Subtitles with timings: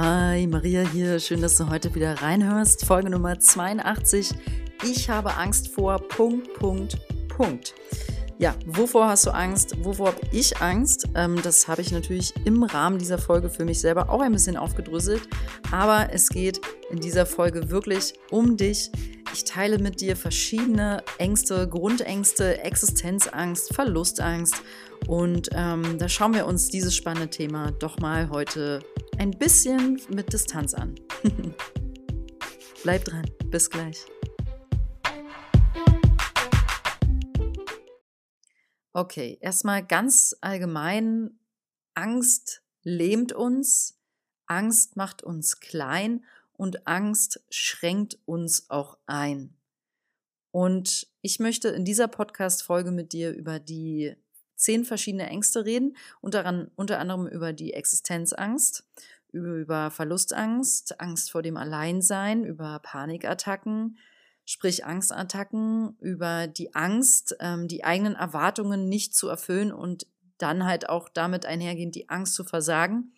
[0.00, 1.18] Hi, Maria hier.
[1.18, 2.84] Schön, dass du heute wieder reinhörst.
[2.84, 4.30] Folge Nummer 82.
[4.84, 6.96] Ich habe Angst vor Punkt, Punkt,
[7.26, 7.74] Punkt.
[8.38, 9.74] Ja, wovor hast du Angst?
[9.84, 11.08] Wovor habe ich Angst?
[11.16, 14.56] Ähm, das habe ich natürlich im Rahmen dieser Folge für mich selber auch ein bisschen
[14.56, 15.22] aufgedröselt.
[15.72, 16.60] Aber es geht
[16.92, 18.92] in dieser Folge wirklich um dich.
[19.34, 24.62] Ich teile mit dir verschiedene Ängste, Grundängste, Existenzangst, Verlustangst.
[25.08, 28.80] Und ähm, da schauen wir uns dieses spannende Thema doch mal heute
[29.16, 30.96] ein bisschen mit Distanz an.
[32.82, 33.24] Bleib dran.
[33.46, 34.04] Bis gleich.
[38.92, 41.40] Okay, erstmal ganz allgemein,
[41.94, 43.98] Angst lähmt uns,
[44.44, 46.22] Angst macht uns klein
[46.52, 49.56] und Angst schränkt uns auch ein.
[50.50, 54.14] Und ich möchte in dieser Podcast-Folge mit dir über die
[54.58, 58.84] zehn verschiedene Ängste reden, unter, unter anderem über die Existenzangst,
[59.32, 63.98] über Verlustangst, Angst vor dem Alleinsein, über Panikattacken,
[64.44, 70.06] sprich Angstattacken, über die Angst, ähm, die eigenen Erwartungen nicht zu erfüllen und
[70.38, 73.12] dann halt auch damit einhergehend die Angst zu versagen.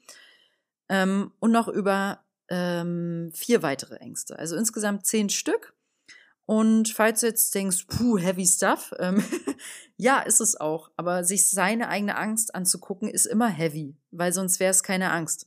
[0.88, 4.38] Ähm, und noch über ähm, vier weitere Ängste.
[4.38, 5.74] Also insgesamt zehn Stück.
[6.50, 9.22] Und falls du jetzt denkst, puh, heavy stuff, ähm,
[9.96, 10.90] ja, ist es auch.
[10.96, 15.46] Aber sich seine eigene Angst anzugucken, ist immer heavy, weil sonst wäre es keine Angst.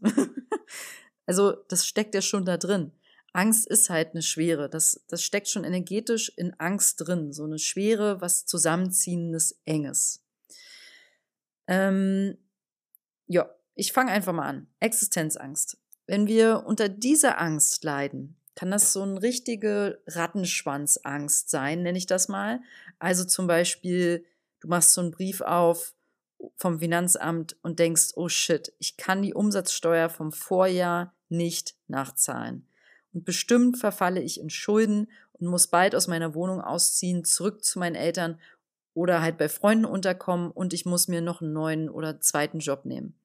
[1.25, 2.93] also das steckt ja schon da drin.
[3.33, 4.69] Angst ist halt eine Schwere.
[4.69, 7.33] Das, das steckt schon energetisch in Angst drin.
[7.33, 10.23] So eine Schwere, was zusammenziehendes, enges.
[11.67, 12.37] Ähm,
[13.27, 14.67] ja, ich fange einfach mal an.
[14.79, 15.77] Existenzangst.
[16.07, 22.05] Wenn wir unter dieser Angst leiden, kann das so eine richtige Rattenschwanzangst sein, nenne ich
[22.05, 22.61] das mal.
[22.99, 24.25] Also zum Beispiel,
[24.59, 25.93] du machst so einen Brief auf
[26.57, 32.67] vom Finanzamt und denkst, oh shit, ich kann die Umsatzsteuer vom Vorjahr nicht nachzahlen.
[33.13, 37.79] Und bestimmt verfalle ich in Schulden und muss bald aus meiner Wohnung ausziehen, zurück zu
[37.79, 38.39] meinen Eltern
[38.93, 42.85] oder halt bei Freunden unterkommen und ich muss mir noch einen neuen oder zweiten Job
[42.85, 43.15] nehmen.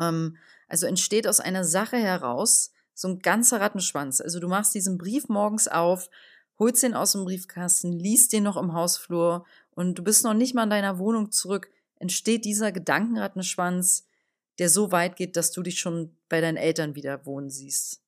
[0.00, 0.36] Ähm,
[0.68, 4.20] also entsteht aus einer Sache heraus so ein ganzer Rattenschwanz.
[4.20, 6.08] Also du machst diesen Brief morgens auf,
[6.58, 10.54] holst den aus dem Briefkasten, liest den noch im Hausflur und du bist noch nicht
[10.54, 14.06] mal in deiner Wohnung zurück, entsteht dieser Gedankenrattenschwanz,
[14.58, 18.00] der so weit geht, dass du dich schon bei deinen Eltern wieder wohnen siehst.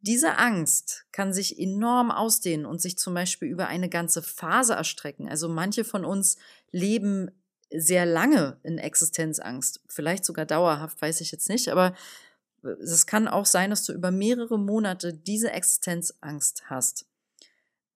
[0.00, 5.28] Diese Angst kann sich enorm ausdehnen und sich zum Beispiel über eine ganze Phase erstrecken.
[5.28, 6.36] Also manche von uns
[6.70, 7.30] leben
[7.70, 11.94] sehr lange in Existenzangst, vielleicht sogar dauerhaft, weiß ich jetzt nicht, aber
[12.62, 17.06] es kann auch sein, dass du über mehrere Monate diese Existenzangst hast.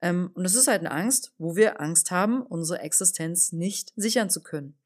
[0.00, 4.28] Ähm, und es ist halt eine Angst, wo wir Angst haben, unsere Existenz nicht sichern
[4.30, 4.76] zu können.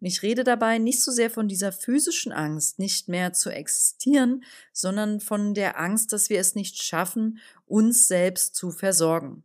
[0.00, 4.44] Und ich rede dabei nicht so sehr von dieser physischen Angst, nicht mehr zu existieren,
[4.72, 9.44] sondern von der Angst, dass wir es nicht schaffen, uns selbst zu versorgen.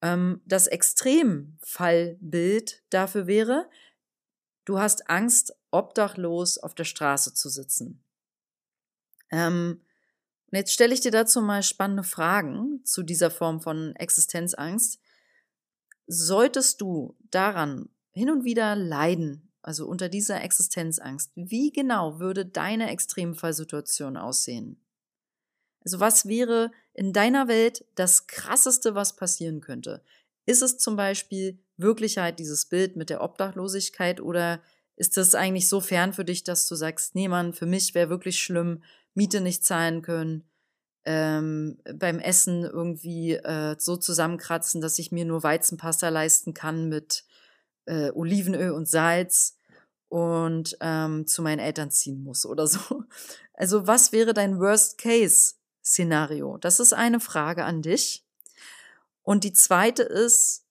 [0.00, 3.70] Ähm, das Extremfallbild dafür wäre,
[4.64, 8.02] du hast Angst, obdachlos auf der Straße zu sitzen.
[9.32, 9.80] Ähm,
[10.50, 15.00] und jetzt stelle ich dir dazu mal spannende Fragen zu dieser Form von Existenzangst.
[16.06, 22.90] Solltest du daran hin und wieder leiden, also unter dieser Existenzangst, wie genau würde deine
[22.90, 24.84] Extremfallsituation aussehen?
[25.84, 30.04] Also was wäre in deiner Welt das Krasseste, was passieren könnte?
[30.44, 34.60] Ist es zum Beispiel Wirklichkeit, dieses Bild mit der Obdachlosigkeit oder
[34.96, 38.10] ist das eigentlich so fern für dich, dass du sagst, nee Mann, für mich wäre
[38.10, 38.82] wirklich schlimm,
[39.14, 40.44] Miete nicht zahlen können,
[41.04, 47.24] ähm, beim Essen irgendwie äh, so zusammenkratzen, dass ich mir nur Weizenpasta leisten kann mit
[47.86, 49.58] äh, Olivenöl und Salz
[50.08, 53.04] und ähm, zu meinen Eltern ziehen muss oder so.
[53.54, 56.56] Also was wäre dein Worst-Case-Szenario?
[56.56, 58.24] Das ist eine Frage an dich.
[59.22, 60.64] Und die zweite ist,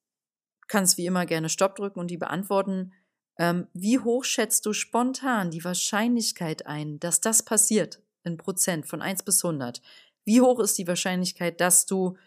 [0.68, 2.92] kannst wie immer gerne Stopp drücken und die beantworten.
[3.42, 8.02] Ähm, wie hoch schätzt du spontan die Wahrscheinlichkeit ein, dass das passiert?
[8.24, 9.82] In Prozent von 1 bis 100.
[10.26, 12.18] Wie hoch ist die Wahrscheinlichkeit, dass du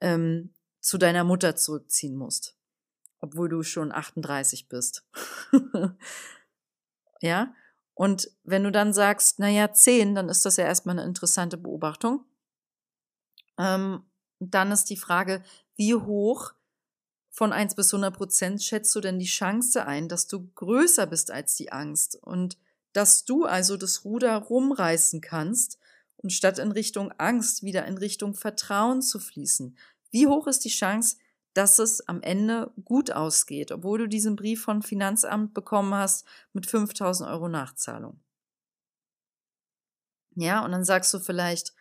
[0.00, 2.56] ähm, zu deiner Mutter zurückziehen musst?
[3.20, 5.06] obwohl du schon 38 bist.
[7.20, 7.54] ja?
[7.94, 12.24] Und wenn du dann sagst, naja, 10, dann ist das ja erstmal eine interessante Beobachtung.
[13.58, 14.04] Ähm,
[14.38, 15.42] dann ist die Frage,
[15.76, 16.52] wie hoch
[17.30, 21.30] von 1 bis 100 Prozent schätzt du denn die Chance ein, dass du größer bist
[21.30, 22.58] als die Angst und
[22.92, 25.78] dass du also das Ruder rumreißen kannst
[26.16, 29.76] und statt in Richtung Angst wieder in Richtung Vertrauen zu fließen?
[30.10, 31.16] Wie hoch ist die Chance,
[31.54, 36.66] dass es am Ende gut ausgeht, obwohl du diesen Brief von Finanzamt bekommen hast mit
[36.66, 38.20] 5000 Euro Nachzahlung.
[40.36, 41.74] Ja, und dann sagst du vielleicht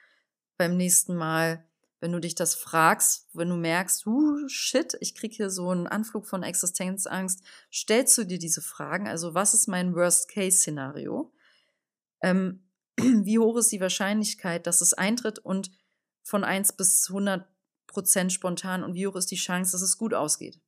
[0.57, 1.63] beim nächsten Mal,
[1.99, 5.87] wenn du dich das fragst, wenn du merkst, uh, shit, ich kriege hier so einen
[5.87, 11.33] Anflug von Existenzangst, stellst du dir diese Fragen, also was ist mein Worst-Case-Szenario?
[12.21, 12.63] Ähm,
[12.97, 15.71] wie hoch ist die Wahrscheinlichkeit, dass es eintritt und
[16.23, 17.47] von 1 bis 100
[17.87, 20.59] Prozent spontan und wie hoch ist die Chance, dass es gut ausgeht?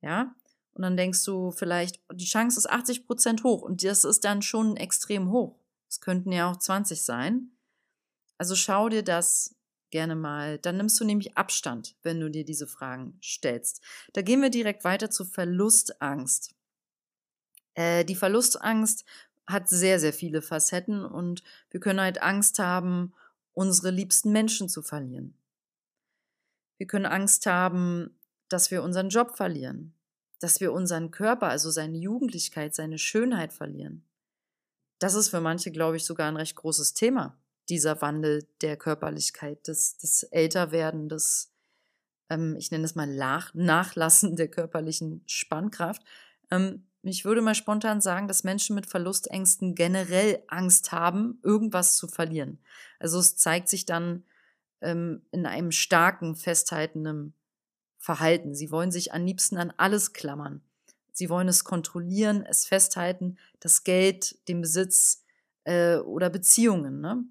[0.00, 0.34] Ja,
[0.74, 4.42] und dann denkst du vielleicht, die Chance ist 80 Prozent hoch und das ist dann
[4.42, 5.58] schon extrem hoch.
[5.88, 7.52] Es könnten ja auch 20 sein.
[8.38, 9.54] Also schau dir das
[9.92, 10.58] gerne mal.
[10.58, 13.80] Dann nimmst du nämlich Abstand, wenn du dir diese Fragen stellst.
[14.12, 16.54] Da gehen wir direkt weiter zu Verlustangst.
[17.74, 19.04] Äh, die Verlustangst
[19.46, 23.14] hat sehr, sehr viele Facetten und wir können halt Angst haben,
[23.52, 25.36] unsere liebsten Menschen zu verlieren.
[26.78, 28.18] Wir können Angst haben,
[28.48, 29.94] dass wir unseren Job verlieren,
[30.40, 34.04] dass wir unseren Körper, also seine Jugendlichkeit, seine Schönheit verlieren.
[34.98, 37.36] Das ist für manche, glaube ich, sogar ein recht großes Thema,
[37.72, 41.54] dieser Wandel der Körperlichkeit, des, des Älterwerden, des,
[42.28, 46.02] ähm, ich nenne es mal Nach Nachlassen der körperlichen Spannkraft.
[46.50, 52.08] Ähm, ich würde mal spontan sagen, dass Menschen mit Verlustängsten generell Angst haben, irgendwas zu
[52.08, 52.58] verlieren.
[53.00, 54.24] Also es zeigt sich dann
[54.82, 57.32] ähm, in einem starken, festhaltenden
[57.96, 58.54] Verhalten.
[58.54, 60.60] Sie wollen sich am liebsten an alles klammern.
[61.10, 65.24] Sie wollen es kontrollieren, es festhalten, das Geld, den Besitz
[65.64, 67.00] äh, oder Beziehungen.
[67.00, 67.24] Ne?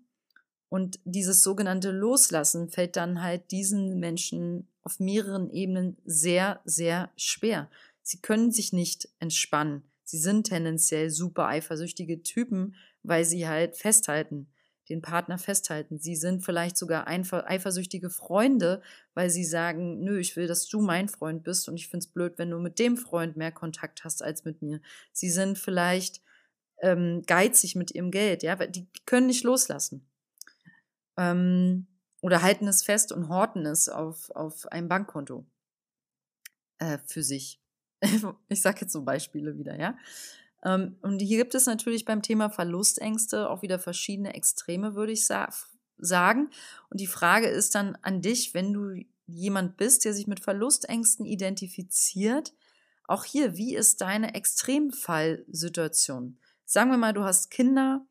[0.72, 7.70] Und dieses sogenannte Loslassen fällt dann halt diesen Menschen auf mehreren Ebenen sehr, sehr schwer.
[8.04, 9.84] Sie können sich nicht entspannen.
[10.06, 14.48] Sie sind tendenziell super eifersüchtige Typen, weil sie halt festhalten,
[14.88, 16.00] den Partner festhalten.
[16.00, 18.82] Sie sind vielleicht sogar eifersüchtige Freunde,
[19.14, 22.14] weil sie sagen, nö, ich will, dass du mein Freund bist und ich finde es
[22.14, 24.80] blöd, wenn du mit dem Freund mehr Kontakt hast als mit mir.
[25.12, 26.22] Sie sind vielleicht
[26.82, 30.08] ähm, geizig mit ihrem Geld, ja, weil die können nicht loslassen.
[31.22, 31.88] Ähm,
[32.22, 35.46] oder halten es fest und horten es auf, auf einem Bankkonto
[36.80, 37.60] äh, für sich.
[38.50, 39.98] ich sage jetzt so Beispiele wieder, ja.
[40.64, 45.26] Ähm, und hier gibt es natürlich beim Thema Verlustängste auch wieder verschiedene Extreme, würde ich
[45.26, 45.50] sa
[45.98, 46.50] sagen.
[46.90, 51.26] Und die Frage ist dann an dich, wenn du jemand bist, der sich mit Verlustängsten
[51.26, 52.54] identifiziert,
[53.08, 56.40] auch hier, wie ist deine Extremfallsituation?
[56.66, 58.04] Sagen wir mal, du hast Kinder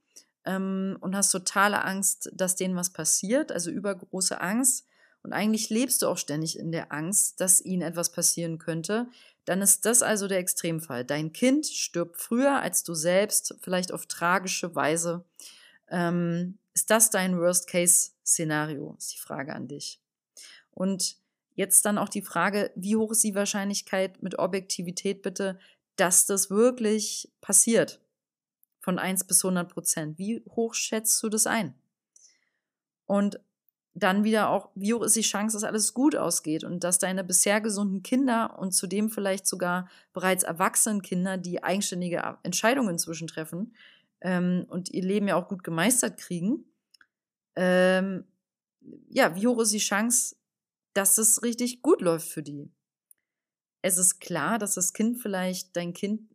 [0.45, 4.87] ähm, und hast totale Angst, dass denen was passiert, also übergroße Angst.
[5.23, 9.07] Und eigentlich lebst du auch ständig in der Angst, dass ihnen etwas passieren könnte
[9.45, 11.05] dann ist das also der Extremfall.
[11.05, 15.25] Dein Kind stirbt früher als du selbst, vielleicht auf tragische Weise.
[15.89, 18.95] Ähm, ist das dein Worst-Case-Szenario?
[18.99, 20.01] Ist die Frage an dich.
[20.71, 21.17] Und
[21.55, 25.59] jetzt dann auch die Frage, wie hoch ist die Wahrscheinlichkeit mit Objektivität bitte,
[25.97, 28.01] dass das wirklich passiert?
[28.81, 30.19] Von 1 bis 100 Prozent.
[30.19, 31.75] Wie hoch schätzt du das ein?
[33.07, 33.41] Und
[33.95, 37.25] dann wieder auch, wie hoch ist die Chance, dass alles gut ausgeht und dass deine
[37.25, 43.75] bisher gesunden Kinder und zudem vielleicht sogar bereits erwachsenen Kinder, die eigenständige Entscheidungen inzwischen treffen
[44.21, 46.65] ähm, und ihr Leben ja auch gut gemeistert kriegen,
[47.57, 48.25] ähm,
[49.09, 50.37] ja, wie hoch ist die Chance,
[50.95, 52.71] dass es richtig gut läuft für die?
[53.83, 56.30] Es ist klar, dass das Kind vielleicht, dein Kind,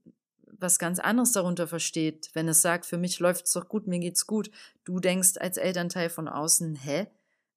[0.60, 4.00] was ganz anderes darunter versteht, wenn es sagt, für mich läuft es doch gut, mir
[4.00, 4.52] geht's gut.
[4.84, 7.08] Du denkst als Elternteil von außen, hä?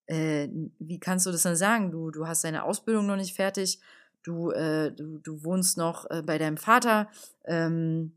[0.08, 1.90] äh, wie kannst du das dann sagen?
[1.90, 3.78] Du, du hast deine Ausbildung noch nicht fertig,
[4.22, 7.08] du, äh, du, du wohnst noch äh, bei deinem Vater,
[7.44, 8.16] ähm,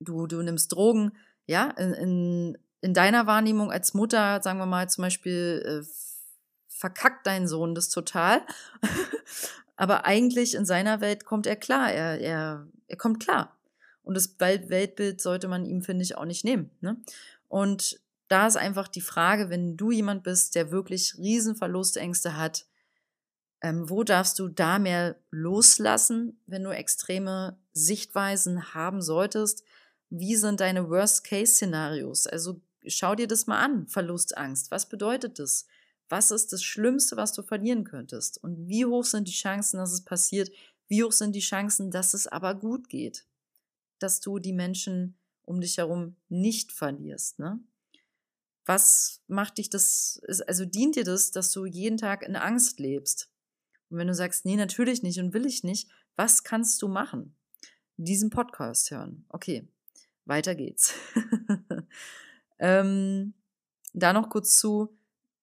[0.00, 1.12] du, du nimmst Drogen,
[1.46, 5.86] ja, in, in, in deiner Wahrnehmung als Mutter, sagen wir mal zum Beispiel, äh,
[6.68, 8.42] verkackt dein Sohn das total.
[9.76, 13.57] Aber eigentlich in seiner Welt kommt er klar, er, er, er kommt klar.
[14.02, 16.70] Und das Weltbild sollte man ihm, finde ich, auch nicht nehmen.
[16.80, 16.96] Ne?
[17.48, 22.66] Und da ist einfach die Frage, wenn du jemand bist, der wirklich Riesenverlustängste hat,
[23.60, 29.64] ähm, wo darfst du da mehr loslassen, wenn du extreme Sichtweisen haben solltest?
[30.10, 32.26] Wie sind deine Worst-Case-Szenarios?
[32.26, 34.70] Also schau dir das mal an, Verlustangst.
[34.70, 35.66] Was bedeutet das?
[36.08, 38.42] Was ist das Schlimmste, was du verlieren könntest?
[38.42, 40.50] Und wie hoch sind die Chancen, dass es passiert?
[40.86, 43.26] Wie hoch sind die Chancen, dass es aber gut geht?
[43.98, 47.60] Dass du die Menschen um dich herum nicht verlierst, ne?
[48.68, 53.30] was macht dich das, also dient dir das, dass du jeden Tag in Angst lebst?
[53.88, 57.34] Und wenn du sagst, nee, natürlich nicht und will ich nicht, was kannst du machen?
[57.96, 59.24] Diesen Podcast hören.
[59.30, 59.66] Okay,
[60.26, 60.92] weiter geht's.
[62.58, 63.32] ähm,
[63.94, 64.94] da noch kurz zu,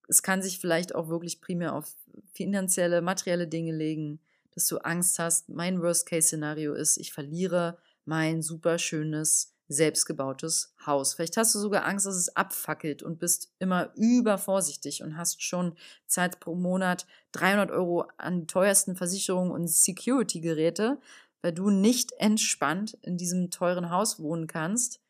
[0.06, 1.96] es kann sich vielleicht auch wirklich primär auf
[2.32, 4.20] finanzielle, materielle Dinge legen,
[4.52, 5.48] dass du Angst hast.
[5.48, 11.14] Mein Worst-Case-Szenario ist, ich verliere mein super schönes selbstgebautes Haus.
[11.14, 15.74] Vielleicht hast du sogar Angst, dass es abfackelt und bist immer übervorsichtig und hast schon
[16.06, 21.00] Zeit pro Monat 300 Euro an teuersten Versicherungen und Security-Geräte,
[21.42, 25.00] weil du nicht entspannt in diesem teuren Haus wohnen kannst.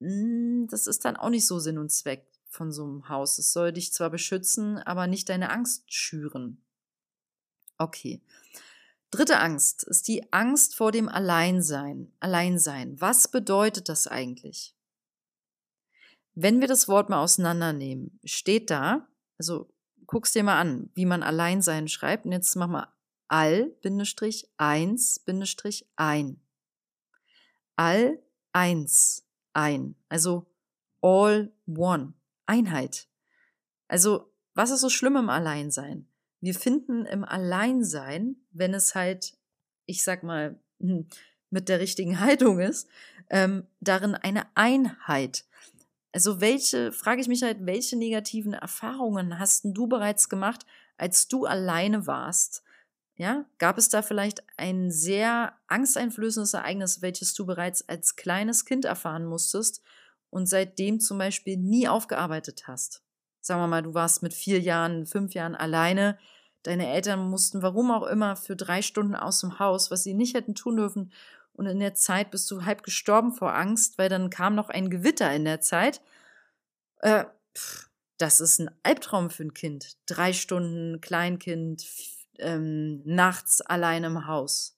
[0.00, 3.38] Hm, das ist dann auch nicht so Sinn und Zweck von so einem Haus.
[3.38, 6.62] Es soll dich zwar beschützen, aber nicht deine Angst schüren.
[7.78, 8.20] Okay.
[9.16, 12.12] Dritte Angst ist die Angst vor dem Alleinsein.
[12.20, 13.00] Alleinsein.
[13.00, 14.76] Was bedeutet das eigentlich?
[16.34, 19.08] Wenn wir das Wort mal auseinandernehmen, steht da,
[19.38, 19.72] also
[20.06, 22.26] guck's dir mal an, wie man Alleinsein schreibt.
[22.26, 22.92] Und jetzt mach mal
[23.28, 26.38] all, Bindestrich, eins, Bindestrich, ein.
[27.74, 29.94] All, eins, ein.
[30.10, 30.44] Also
[31.00, 32.12] all one.
[32.44, 33.08] Einheit.
[33.88, 36.06] Also, was ist so schlimm im Alleinsein?
[36.46, 39.36] Wir finden im Alleinsein, wenn es halt,
[39.84, 40.60] ich sag mal,
[41.50, 42.88] mit der richtigen Haltung ist,
[43.30, 45.44] ähm, darin eine Einheit.
[46.12, 50.64] Also welche, frage ich mich halt, welche negativen Erfahrungen hast du bereits gemacht,
[50.96, 52.62] als du alleine warst?
[53.16, 58.84] Ja, gab es da vielleicht ein sehr angsteinflößendes Ereignis, welches du bereits als kleines Kind
[58.84, 59.82] erfahren musstest
[60.30, 63.02] und seitdem zum Beispiel nie aufgearbeitet hast.
[63.40, 66.18] Sagen wir mal, du warst mit vier Jahren, fünf Jahren alleine.
[66.66, 70.34] Deine Eltern mussten, warum auch immer, für drei Stunden aus dem Haus, was sie nicht
[70.34, 71.12] hätten tun dürfen.
[71.52, 74.90] Und in der Zeit bist du halb gestorben vor Angst, weil dann kam noch ein
[74.90, 76.02] Gewitter in der Zeit.
[77.00, 77.24] Äh,
[77.56, 79.96] pff, das ist ein Albtraum für ein Kind.
[80.06, 81.86] Drei Stunden Kleinkind,
[82.38, 84.76] ähm, nachts allein im Haus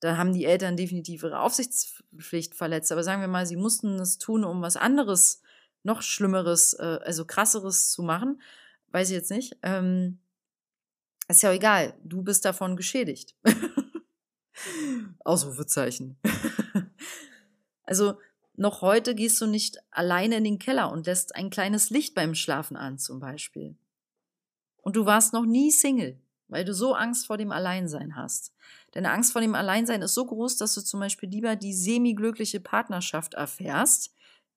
[0.00, 2.90] da haben die Eltern definitiv ihre Aufsichtspflicht verletzt.
[2.90, 5.42] Aber sagen wir mal, sie mussten es tun, um was anderes,
[5.82, 8.40] noch Schlimmeres, äh, also krasseres zu machen.
[8.88, 9.58] Weiß ich jetzt nicht.
[9.62, 10.18] Ähm,
[11.36, 11.94] ist ja egal.
[12.04, 13.34] Du bist davon geschädigt.
[15.24, 16.18] Ausrufezeichen.
[17.84, 18.18] also
[18.56, 22.34] noch heute gehst du nicht alleine in den Keller und lässt ein kleines Licht beim
[22.34, 23.76] Schlafen an, zum Beispiel.
[24.76, 26.20] Und du warst noch nie Single
[26.50, 28.52] weil du so Angst vor dem Alleinsein hast.
[28.92, 32.60] Deine Angst vor dem Alleinsein ist so groß, dass du zum Beispiel lieber die semi-glückliche
[32.60, 34.12] Partnerschaft erfährst,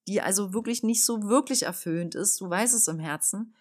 [0.08, 2.42] die also wirklich nicht so wirklich erfüllend ist.
[2.42, 3.56] Du weißt es im Herzen.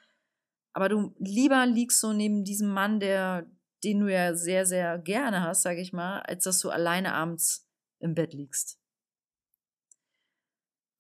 [0.72, 3.50] Aber du lieber liegst so neben diesem Mann, der,
[3.84, 7.68] den du ja sehr, sehr gerne hast, sage ich mal, als dass du alleine abends
[7.98, 8.78] im Bett liegst.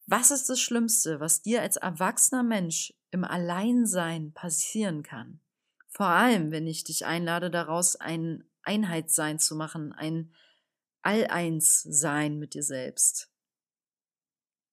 [0.06, 5.40] Was ist das Schlimmste, was dir als erwachsener Mensch im Alleinsein passieren kann?
[5.88, 10.34] Vor allem, wenn ich dich einlade, daraus ein Einheitssein zu machen, ein
[11.02, 13.30] All-Eins-Sein mit dir selbst.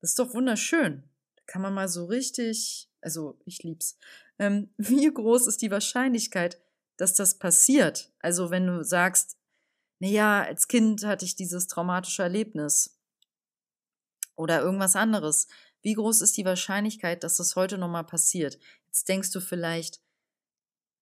[0.01, 1.03] Das ist doch wunderschön.
[1.35, 3.97] Da kann man mal so richtig, also ich lieb's.
[4.39, 6.59] Ähm, wie groß ist die Wahrscheinlichkeit,
[6.97, 8.11] dass das passiert?
[8.19, 9.37] Also wenn du sagst,
[9.99, 12.97] na ja, als Kind hatte ich dieses traumatische Erlebnis
[14.35, 15.47] oder irgendwas anderes.
[15.81, 18.57] Wie groß ist die Wahrscheinlichkeit, dass das heute nochmal passiert?
[18.87, 20.01] Jetzt denkst du vielleicht,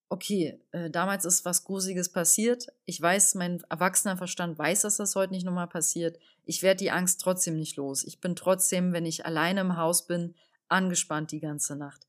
[0.10, 2.68] okay, äh, damals ist was Gruseliges passiert.
[2.86, 6.18] Ich weiß, mein erwachsener Verstand weiß, dass das heute nicht nochmal passiert.
[6.46, 8.04] Ich werde die Angst trotzdem nicht los.
[8.04, 10.36] Ich bin trotzdem, wenn ich alleine im Haus bin,
[10.68, 12.07] angespannt die ganze Nacht.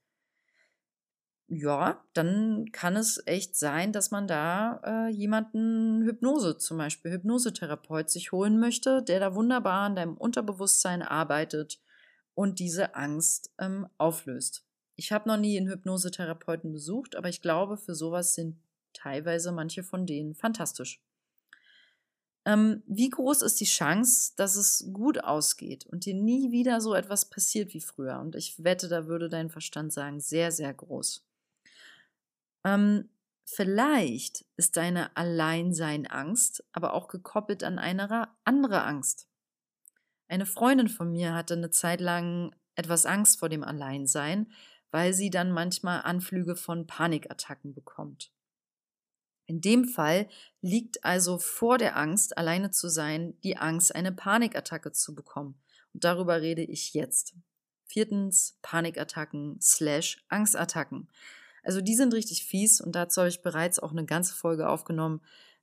[1.50, 8.10] Ja, dann kann es echt sein, dass man da äh, jemanden Hypnose, zum Beispiel Hypnosetherapeut,
[8.10, 11.80] sich holen möchte, der da wunderbar an deinem Unterbewusstsein arbeitet
[12.34, 14.66] und diese Angst ähm, auflöst.
[14.96, 18.58] Ich habe noch nie einen Hypnosetherapeuten besucht, aber ich glaube, für sowas sind
[18.92, 21.00] teilweise manche von denen fantastisch.
[22.44, 26.94] Ähm, wie groß ist die Chance, dass es gut ausgeht und dir nie wieder so
[26.94, 28.20] etwas passiert wie früher?
[28.20, 31.27] Und ich wette, da würde dein Verstand sagen, sehr, sehr groß.
[32.64, 33.08] Ähm,
[33.44, 39.28] vielleicht ist deine Alleinsein-Angst aber auch gekoppelt an eine andere Angst.
[40.28, 44.52] Eine Freundin von mir hatte eine Zeit lang etwas Angst vor dem Alleinsein,
[44.90, 48.30] weil sie dann manchmal Anflüge von Panikattacken bekommt.
[49.46, 50.28] In dem Fall
[50.60, 55.58] liegt also vor der Angst, alleine zu sein, die Angst, eine Panikattacke zu bekommen.
[55.94, 57.34] Und darüber rede ich jetzt.
[57.86, 61.08] Viertens, Panikattacken slash Angstattacken.
[61.62, 65.20] Also die sind richtig fies und dazu habe ich bereits auch eine ganze Folge aufgenommen.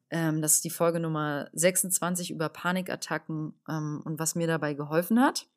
[0.09, 5.19] Ähm, das ist die Folge Nummer 26 über Panikattacken ähm, und was mir dabei geholfen
[5.19, 5.47] hat.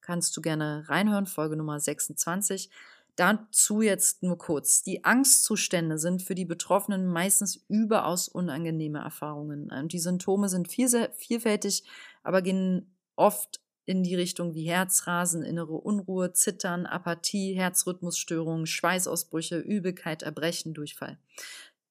[0.00, 2.70] Kannst du gerne reinhören, Folge Nummer 26.
[3.16, 4.82] Dazu jetzt nur kurz.
[4.82, 9.70] Die Angstzustände sind für die Betroffenen meistens überaus unangenehme Erfahrungen.
[9.70, 11.84] Und die Symptome sind vielfältig,
[12.22, 20.22] aber gehen oft in die Richtung wie Herzrasen, innere Unruhe, Zittern, Apathie, Herzrhythmusstörungen, Schweißausbrüche, Übelkeit,
[20.22, 21.18] Erbrechen, Durchfall.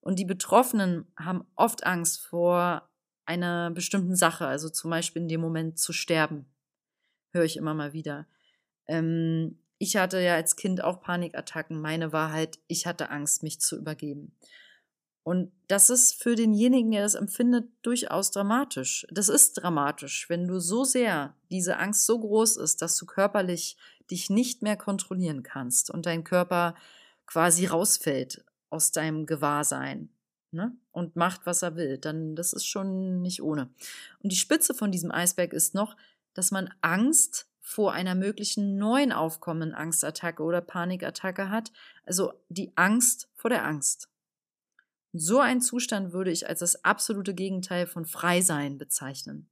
[0.02, 2.90] Und die Betroffenen haben oft Angst vor
[3.26, 6.46] einer bestimmten Sache, also zum Beispiel in dem Moment zu sterben.
[7.32, 8.28] höre ich immer mal wieder.
[8.88, 11.80] Ähm, ich hatte ja als Kind auch Panikattacken.
[11.80, 14.36] Meine Wahrheit, ich hatte Angst, mich zu übergeben.
[15.24, 19.06] Und das ist für denjenigen, der das empfindet, durchaus dramatisch.
[19.12, 23.78] Das ist dramatisch, wenn du so sehr diese Angst so groß ist, dass du körperlich
[24.10, 26.76] dich nicht mehr kontrollieren kannst und dein Körper
[27.28, 30.10] quasi rausfällt aus deinem Gewahrsein
[30.52, 30.76] ne?
[30.92, 33.70] und macht, was er will, dann das ist schon nicht ohne.
[34.24, 35.96] Und die Spitze von diesem Eisberg ist noch,
[36.34, 41.72] dass man Angst vor einer möglichen neuen aufkommenden Angstattacke oder Panikattacke hat,
[42.04, 44.10] also die Angst vor der Angst.
[45.12, 49.50] So ein Zustand würde ich als das absolute Gegenteil von Freisein bezeichnen.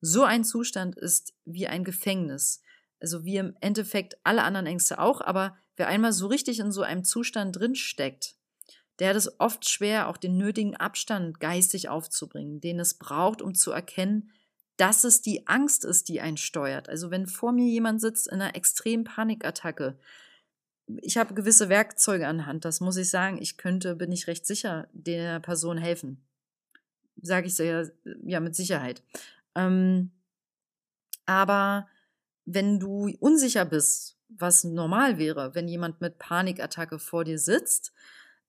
[0.00, 2.60] So ein Zustand ist wie ein Gefängnis,
[3.00, 6.82] also wie im Endeffekt alle anderen Ängste auch, aber wer einmal so richtig in so
[6.82, 8.34] einem Zustand drin steckt,
[8.98, 13.54] der hat es oft schwer, auch den nötigen Abstand geistig aufzubringen, den es braucht, um
[13.54, 14.30] zu erkennen,
[14.76, 16.88] dass es die Angst ist, die einen steuert.
[16.88, 19.98] Also wenn vor mir jemand sitzt in einer extremen Panikattacke,
[21.02, 24.46] ich habe gewisse Werkzeuge an Hand, das muss ich sagen, ich könnte, bin ich recht
[24.46, 26.24] sicher, der Person helfen.
[27.20, 27.90] Sage ich sehr,
[28.24, 29.02] ja, mit Sicherheit.
[29.54, 30.10] Ähm,
[31.24, 31.88] aber
[32.44, 37.92] wenn du unsicher bist, was normal wäre, wenn jemand mit Panikattacke vor dir sitzt,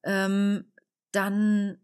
[0.04, 0.64] ähm,
[1.12, 1.78] dann,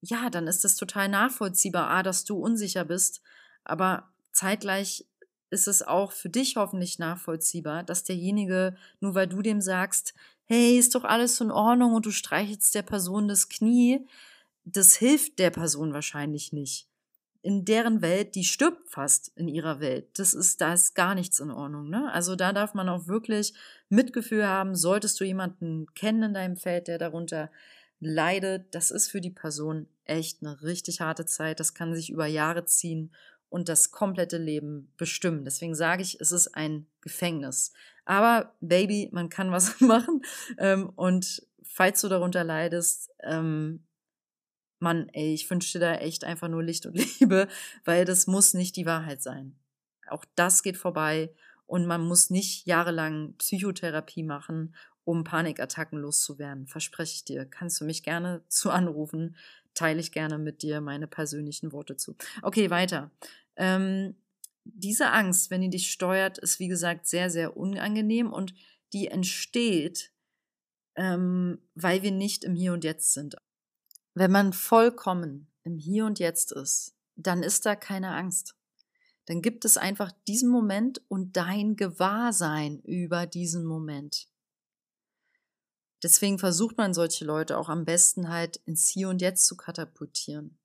[0.00, 3.20] ja, dann ist das total nachvollziehbar, A, dass du unsicher bist,
[3.64, 5.06] aber zeitgleich
[5.54, 10.78] ist es auch für dich hoffentlich nachvollziehbar, dass derjenige, nur weil du dem sagst, hey,
[10.78, 14.06] ist doch alles in Ordnung und du streichelst der Person das Knie,
[14.64, 16.88] das hilft der Person wahrscheinlich nicht
[17.44, 20.18] in deren Welt, die stirbt fast in ihrer Welt.
[20.18, 21.90] Das ist, da ist gar nichts in Ordnung.
[21.90, 22.10] Ne?
[22.10, 23.52] Also da darf man auch wirklich
[23.90, 24.74] Mitgefühl haben.
[24.74, 27.50] Solltest du jemanden kennen in deinem Feld, der darunter
[28.00, 31.60] leidet, das ist für die Person echt eine richtig harte Zeit.
[31.60, 33.12] Das kann sich über Jahre ziehen
[33.54, 35.44] und das komplette Leben bestimmen.
[35.44, 37.72] Deswegen sage ich, es ist ein Gefängnis.
[38.04, 40.22] Aber Baby, man kann was machen.
[40.58, 43.84] Ähm, und falls du darunter leidest, ähm,
[44.80, 47.46] Mann, ey, ich wünsche dir da echt einfach nur Licht und Liebe,
[47.84, 49.54] weil das muss nicht die Wahrheit sein.
[50.08, 51.32] Auch das geht vorbei
[51.66, 56.66] und man muss nicht jahrelang Psychotherapie machen, um Panikattacken loszuwerden.
[56.66, 57.44] Verspreche ich dir.
[57.44, 59.36] Kannst du mich gerne zu anrufen,
[59.74, 62.16] teile ich gerne mit dir meine persönlichen Worte zu.
[62.42, 63.10] Okay, weiter.
[63.56, 64.16] Ähm,
[64.64, 68.54] diese Angst, wenn die dich steuert, ist wie gesagt sehr, sehr unangenehm und
[68.92, 70.12] die entsteht,
[70.96, 73.36] ähm, weil wir nicht im Hier und Jetzt sind.
[74.14, 78.56] Wenn man vollkommen im Hier und Jetzt ist, dann ist da keine Angst.
[79.26, 84.28] Dann gibt es einfach diesen Moment und dein Gewahrsein über diesen Moment.
[86.02, 90.58] Deswegen versucht man solche Leute auch am besten halt ins Hier und Jetzt zu katapultieren.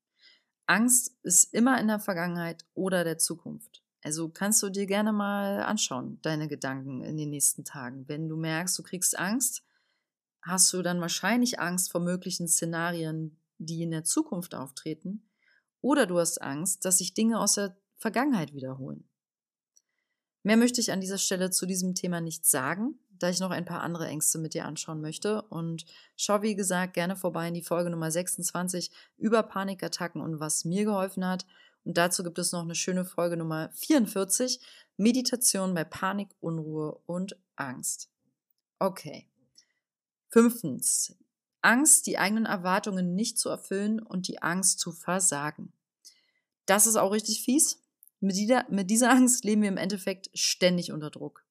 [0.69, 3.83] Angst ist immer in der Vergangenheit oder der Zukunft.
[4.03, 8.07] Also kannst du dir gerne mal anschauen, deine Gedanken in den nächsten Tagen.
[8.07, 9.63] Wenn du merkst, du kriegst Angst,
[10.43, 15.27] hast du dann wahrscheinlich Angst vor möglichen Szenarien, die in der Zukunft auftreten,
[15.81, 19.09] oder du hast Angst, dass sich Dinge aus der Vergangenheit wiederholen.
[20.43, 23.65] Mehr möchte ich an dieser Stelle zu diesem Thema nicht sagen, da ich noch ein
[23.65, 25.41] paar andere Ängste mit dir anschauen möchte.
[25.43, 30.65] Und schau, wie gesagt, gerne vorbei in die Folge Nummer 26 über Panikattacken und was
[30.65, 31.45] mir geholfen hat.
[31.83, 34.59] Und dazu gibt es noch eine schöne Folge Nummer 44,
[34.97, 38.09] Meditation bei Panik, Unruhe und Angst.
[38.79, 39.27] Okay.
[40.29, 41.15] Fünftens,
[41.61, 45.73] Angst, die eigenen Erwartungen nicht zu erfüllen und die Angst zu versagen.
[46.65, 47.81] Das ist auch richtig fies.
[48.19, 51.45] Mit dieser, mit dieser Angst leben wir im Endeffekt ständig unter Druck.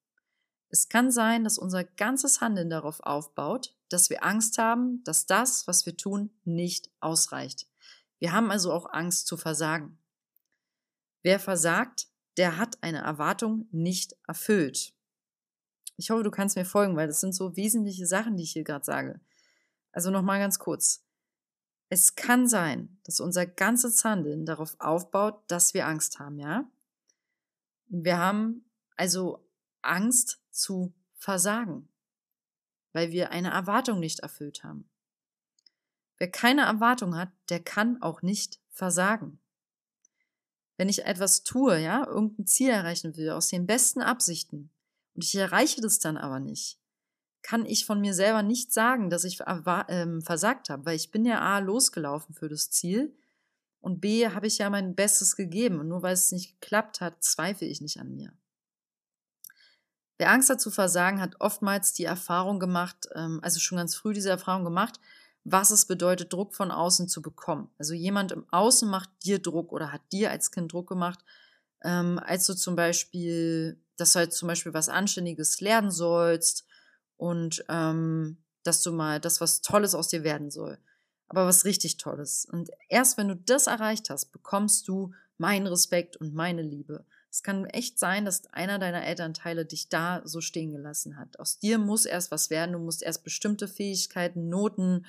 [0.69, 5.67] Es kann sein, dass unser ganzes Handeln darauf aufbaut, dass wir Angst haben, dass das,
[5.67, 7.67] was wir tun, nicht ausreicht.
[8.19, 9.97] Wir haben also auch Angst zu versagen.
[11.23, 14.93] Wer versagt, der hat eine Erwartung nicht erfüllt.
[15.97, 18.63] Ich hoffe, du kannst mir folgen, weil das sind so wesentliche Sachen, die ich hier
[18.63, 19.19] gerade sage.
[19.91, 21.03] Also nochmal ganz kurz.
[21.89, 26.69] Es kann sein, dass unser ganzes Handeln darauf aufbaut, dass wir Angst haben, ja?
[27.87, 29.43] Wir haben also
[29.81, 31.89] Angst zu versagen,
[32.93, 34.89] weil wir eine Erwartung nicht erfüllt haben.
[36.17, 39.39] Wer keine Erwartung hat, der kann auch nicht versagen.
[40.77, 44.69] Wenn ich etwas tue, ja, irgendein Ziel erreichen will, aus den besten Absichten,
[45.15, 46.79] und ich erreiche das dann aber nicht,
[47.41, 49.39] kann ich von mir selber nicht sagen, dass ich
[49.87, 53.15] ähm, versagt habe, weil ich bin ja A losgelaufen für das Ziel
[53.81, 57.23] und B habe ich ja mein Bestes gegeben und nur weil es nicht geklappt hat,
[57.23, 58.33] zweifle ich nicht an mir.
[60.19, 64.13] Wer Angst hat zu versagen, hat oftmals die Erfahrung gemacht, ähm, also schon ganz früh
[64.13, 64.99] diese Erfahrung gemacht,
[65.45, 67.69] was es bedeutet, Druck von außen zu bekommen.
[67.77, 71.19] Also jemand im Außen macht dir Druck oder hat dir als Kind Druck gemacht,
[71.83, 76.65] ähm, als du zum Beispiel, dass du halt zum Beispiel was Anständiges lernen sollst
[77.15, 80.77] und ähm, dass du mal das was Tolles aus dir werden soll.
[81.29, 82.45] Aber was richtig Tolles.
[82.51, 87.05] Und erst wenn du das erreicht hast, bekommst du meinen Respekt und meine Liebe.
[87.31, 91.39] Es kann echt sein, dass einer deiner Elternteile dich da so stehen gelassen hat.
[91.39, 92.73] Aus dir muss erst was werden.
[92.73, 95.05] Du musst erst bestimmte Fähigkeiten, Noten,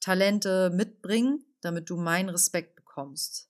[0.00, 3.48] Talente mitbringen, damit du meinen Respekt bekommst.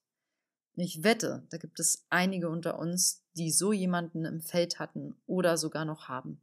[0.76, 5.56] Ich wette, da gibt es einige unter uns, die so jemanden im Feld hatten oder
[5.56, 6.40] sogar noch haben.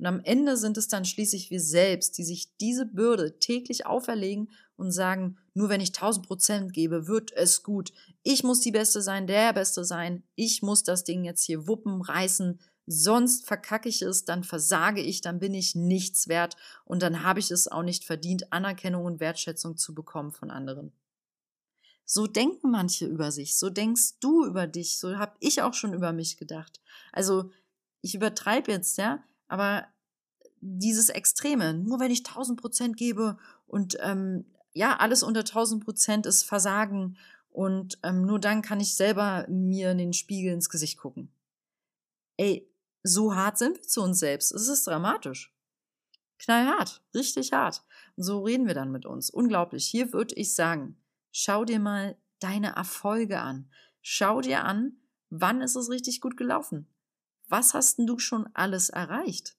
[0.00, 4.50] Und am Ende sind es dann schließlich wir selbst, die sich diese Bürde täglich auferlegen
[4.76, 7.92] und sagen, nur wenn ich 1000 Prozent gebe, wird es gut.
[8.22, 10.22] Ich muss die Beste sein, der Beste sein.
[10.36, 12.58] Ich muss das Ding jetzt hier wuppen, reißen.
[12.86, 17.38] Sonst verkacke ich es, dann versage ich, dann bin ich nichts wert und dann habe
[17.38, 20.92] ich es auch nicht verdient, Anerkennung und Wertschätzung zu bekommen von anderen.
[22.06, 25.92] So denken manche über sich, so denkst du über dich, so habe ich auch schon
[25.92, 26.80] über mich gedacht.
[27.12, 27.50] Also
[28.00, 29.86] ich übertreibe jetzt, ja, aber
[30.60, 33.36] dieses Extreme, nur wenn ich 1000 Prozent gebe
[33.66, 37.18] und ähm, ja, alles unter 1000 Prozent ist Versagen
[37.50, 41.32] und ähm, nur dann kann ich selber mir in den Spiegel ins Gesicht gucken.
[42.36, 42.70] Ey,
[43.02, 44.52] so hart sind wir zu uns selbst.
[44.52, 45.52] Es ist dramatisch.
[46.38, 47.82] Knallhart, richtig hart.
[48.16, 49.30] Und so reden wir dann mit uns.
[49.30, 49.84] Unglaublich.
[49.86, 50.96] Hier würde ich sagen,
[51.32, 53.68] schau dir mal deine Erfolge an.
[54.00, 54.96] Schau dir an,
[55.28, 56.89] wann ist es richtig gut gelaufen
[57.50, 59.56] was hast denn du schon alles erreicht?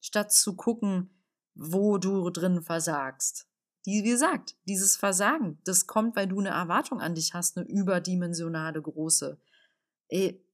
[0.00, 1.10] Statt zu gucken,
[1.54, 3.46] wo du drin versagst.
[3.84, 8.80] Wie gesagt, dieses Versagen, das kommt, weil du eine Erwartung an dich hast, eine überdimensionale
[8.80, 9.40] große.
[10.08, 10.44] Ey,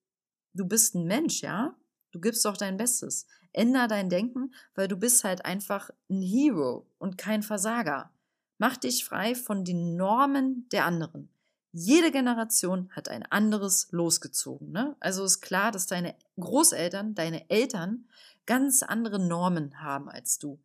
[0.54, 1.76] du bist ein Mensch, ja?
[2.10, 3.26] Du gibst doch dein Bestes.
[3.52, 8.10] Änder dein Denken, weil du bist halt einfach ein Hero und kein Versager.
[8.56, 11.30] Mach dich frei von den Normen der anderen
[11.72, 14.70] jede Generation hat ein anderes losgezogen.
[14.72, 14.96] Ne?
[15.00, 18.08] Also ist klar, dass deine Großeltern, deine Eltern
[18.46, 20.58] ganz andere Normen haben als du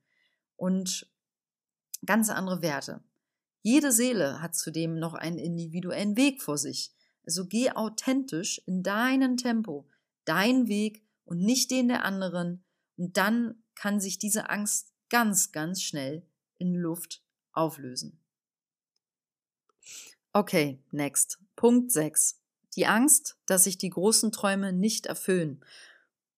[0.55, 1.07] und
[2.05, 3.01] ganz andere Werte.
[3.61, 6.93] Jede Seele hat zudem noch einen individuellen Weg vor sich.
[7.25, 9.87] Also geh authentisch in deinem Tempo,
[10.25, 12.63] dein Weg und nicht den der anderen.
[12.97, 16.25] Und dann kann sich diese Angst ganz, ganz schnell
[16.57, 18.22] in Luft auflösen.
[20.34, 21.39] Okay, next.
[21.56, 22.39] Punkt 6.
[22.76, 25.63] Die Angst, dass sich die großen Träume nicht erfüllen.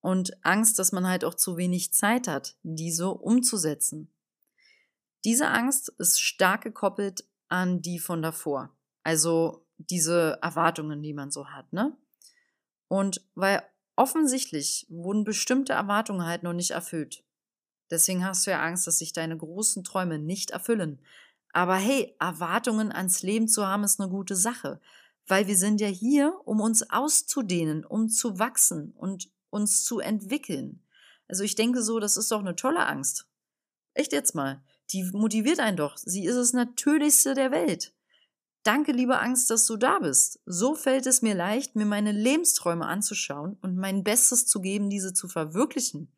[0.01, 4.13] Und Angst, dass man halt auch zu wenig Zeit hat, diese umzusetzen.
[5.23, 8.75] Diese Angst ist stark gekoppelt an die von davor.
[9.03, 11.97] Also diese Erwartungen, die man so hat, ne?
[12.89, 13.63] Und weil
[13.95, 17.23] offensichtlich wurden bestimmte Erwartungen halt noch nicht erfüllt.
[17.89, 20.99] Deswegen hast du ja Angst, dass sich deine großen Träume nicht erfüllen.
[21.55, 24.81] Aber hey, Erwartungen ans Leben zu haben, ist eine gute Sache,
[25.25, 30.83] weil wir sind ja hier, um uns auszudehnen, um zu wachsen und uns zu entwickeln.
[31.29, 33.29] Also ich denke so, das ist doch eine tolle Angst.
[33.93, 34.65] Echt jetzt mal.
[34.89, 35.95] Die motiviert einen doch.
[35.95, 37.93] Sie ist das Natürlichste der Welt.
[38.63, 40.41] Danke, liebe Angst, dass du da bist.
[40.45, 45.13] So fällt es mir leicht, mir meine Lebensträume anzuschauen und mein Bestes zu geben, diese
[45.13, 46.11] zu verwirklichen.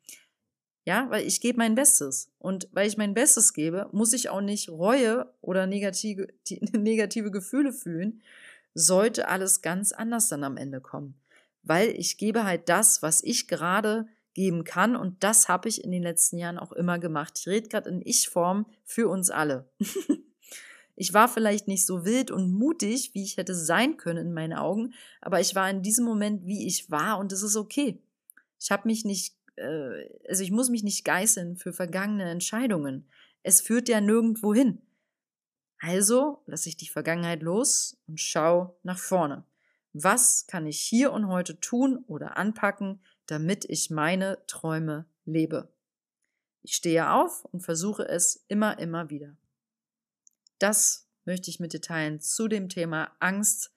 [0.88, 2.32] Ja, weil ich gebe mein Bestes.
[2.38, 6.28] Und weil ich mein Bestes gebe, muss ich auch nicht Reue oder negative,
[6.72, 8.22] negative Gefühle fühlen,
[8.72, 11.20] sollte alles ganz anders dann am Ende kommen.
[11.62, 14.96] Weil ich gebe halt das, was ich gerade geben kann.
[14.96, 17.38] Und das habe ich in den letzten Jahren auch immer gemacht.
[17.38, 19.68] Ich rede gerade in Ich-Form für uns alle.
[20.96, 24.54] ich war vielleicht nicht so wild und mutig, wie ich hätte sein können in meinen
[24.54, 28.00] Augen, aber ich war in diesem Moment, wie ich war und es ist okay.
[28.58, 33.08] Ich habe mich nicht äh, also ich muss mich nicht geißeln für vergangene Entscheidungen.
[33.42, 34.82] Es führt ja nirgendwo hin.
[35.80, 39.44] Also lasse ich die Vergangenheit los und schau nach vorne.
[39.92, 45.68] Was kann ich hier und heute tun oder anpacken, damit ich meine Träume lebe?
[46.62, 49.36] Ich stehe auf und versuche es immer, immer wieder.
[50.58, 53.72] Das möchte ich mit dir teilen zu dem Thema Angst,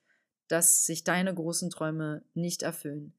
[0.48, 3.14] dass sich deine großen Träume nicht erfüllen.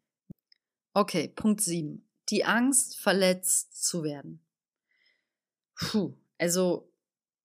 [0.94, 4.40] Okay, Punkt 7 die Angst, verletzt zu werden.
[5.76, 6.90] Puh, also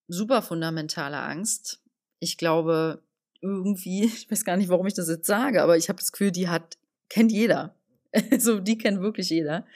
[0.08, 1.80] super fundamentale Angst.
[2.20, 3.02] Ich glaube,
[3.40, 6.32] irgendwie, ich weiß gar nicht, warum ich das jetzt sage, aber ich habe das Gefühl,
[6.32, 7.74] die hat, kennt jeder.
[8.30, 9.66] Also die kennt wirklich jeder.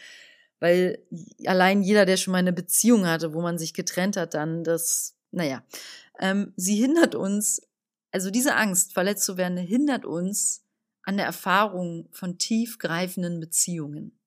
[0.58, 1.04] Weil
[1.44, 5.16] allein jeder, der schon mal eine Beziehung hatte, wo man sich getrennt hat, dann das,
[5.32, 5.62] naja,
[6.18, 7.60] ähm, sie hindert uns,
[8.10, 10.64] also diese Angst, verletzt zu werden, hindert uns
[11.02, 14.18] an der Erfahrung von tiefgreifenden Beziehungen.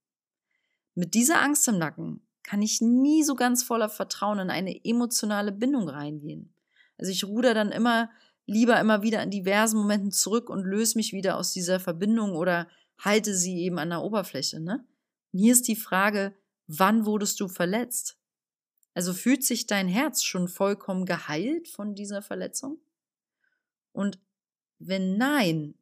[0.95, 5.51] Mit dieser Angst im Nacken kann ich nie so ganz voller Vertrauen in eine emotionale
[5.51, 6.53] Bindung reingehen.
[6.97, 8.10] Also ich ruder dann immer
[8.45, 12.67] lieber immer wieder in diversen Momenten zurück und löse mich wieder aus dieser Verbindung oder
[12.97, 14.86] halte sie eben an der Oberfläche, ne?
[15.34, 16.36] Und hier ist die Frage,
[16.67, 18.17] wann wurdest du verletzt?
[18.93, 22.79] Also fühlt sich dein Herz schon vollkommen geheilt von dieser Verletzung?
[23.91, 24.19] Und
[24.79, 25.75] wenn nein,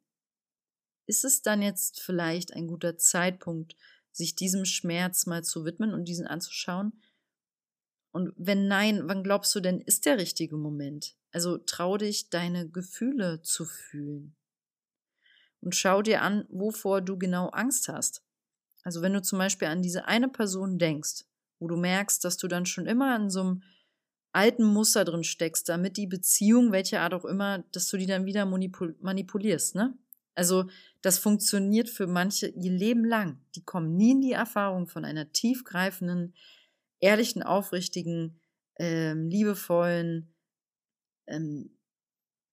[1.06, 3.76] ist es dann jetzt vielleicht ein guter Zeitpunkt,
[4.14, 6.92] sich diesem Schmerz mal zu widmen und diesen anzuschauen?
[8.12, 11.16] Und wenn nein, wann glaubst du denn, ist der richtige Moment?
[11.32, 14.36] Also trau dich, deine Gefühle zu fühlen.
[15.60, 18.22] Und schau dir an, wovor du genau Angst hast.
[18.84, 21.24] Also wenn du zum Beispiel an diese eine Person denkst,
[21.58, 23.62] wo du merkst, dass du dann schon immer in so einem
[24.32, 28.26] alten Muster drin steckst, damit die Beziehung, welche Art auch immer, dass du die dann
[28.26, 29.96] wieder manipulierst, ne?
[30.34, 30.68] Also
[31.04, 33.38] das funktioniert für manche ihr Leben lang.
[33.54, 36.34] Die kommen nie in die Erfahrung von einer tiefgreifenden,
[36.98, 38.40] ehrlichen, aufrichtigen,
[38.76, 40.34] ähm, liebevollen,
[41.26, 41.76] ähm,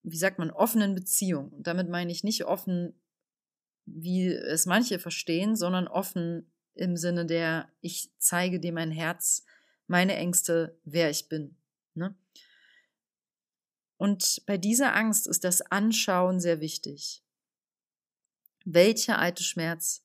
[0.02, 1.48] wie sagt man, offenen Beziehung.
[1.48, 2.92] Und damit meine ich nicht offen,
[3.86, 9.46] wie es manche verstehen, sondern offen im Sinne der, ich zeige dir mein Herz,
[9.86, 11.56] meine Ängste, wer ich bin.
[11.94, 12.14] Ne?
[13.96, 17.22] Und bei dieser Angst ist das Anschauen sehr wichtig.
[18.64, 20.04] Welcher alte Schmerz,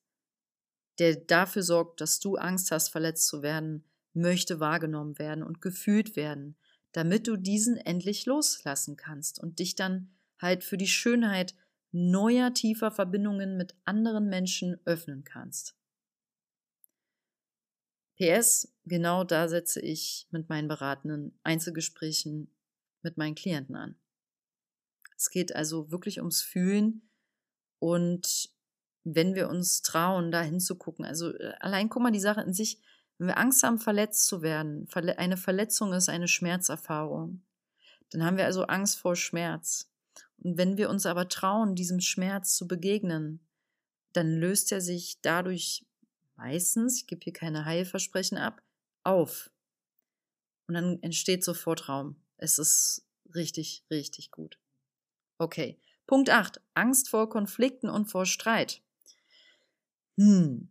[1.00, 6.16] der dafür sorgt, dass du Angst hast, verletzt zu werden, möchte wahrgenommen werden und gefühlt
[6.16, 6.58] werden,
[6.92, 11.54] damit du diesen endlich loslassen kannst und dich dann halt für die Schönheit
[11.92, 15.76] neuer, tiefer Verbindungen mit anderen Menschen öffnen kannst.
[18.18, 22.52] PS, genau da setze ich mit meinen beratenden Einzelgesprächen
[23.04, 23.96] mit meinen Klienten an.
[25.16, 27.07] Es geht also wirklich ums Fühlen
[27.80, 28.50] und
[29.04, 32.80] wenn wir uns trauen, da hinzugucken, also äh, allein guck mal die Sache in sich,
[33.18, 37.42] wenn wir Angst haben, verletzt zu werden, eine Verletzung ist eine Schmerzerfahrung,
[38.12, 39.90] dann haben wir also Angst vor Schmerz.
[40.38, 43.40] Und wenn wir uns aber trauen, diesem Schmerz zu begegnen,
[44.14, 45.86] dann löst er sich dadurch
[46.36, 48.62] meistens, ich gebe hier keine Heilversprechen ab,
[49.04, 49.50] auf.
[50.68, 52.18] Und dann entsteht sofort Raum.
[52.38, 54.60] Es ist richtig, richtig gut.
[55.38, 55.80] Okay.
[56.08, 56.62] Punkt 8.
[56.74, 58.82] Angst vor Konflikten und vor Streit.
[60.18, 60.70] Hm.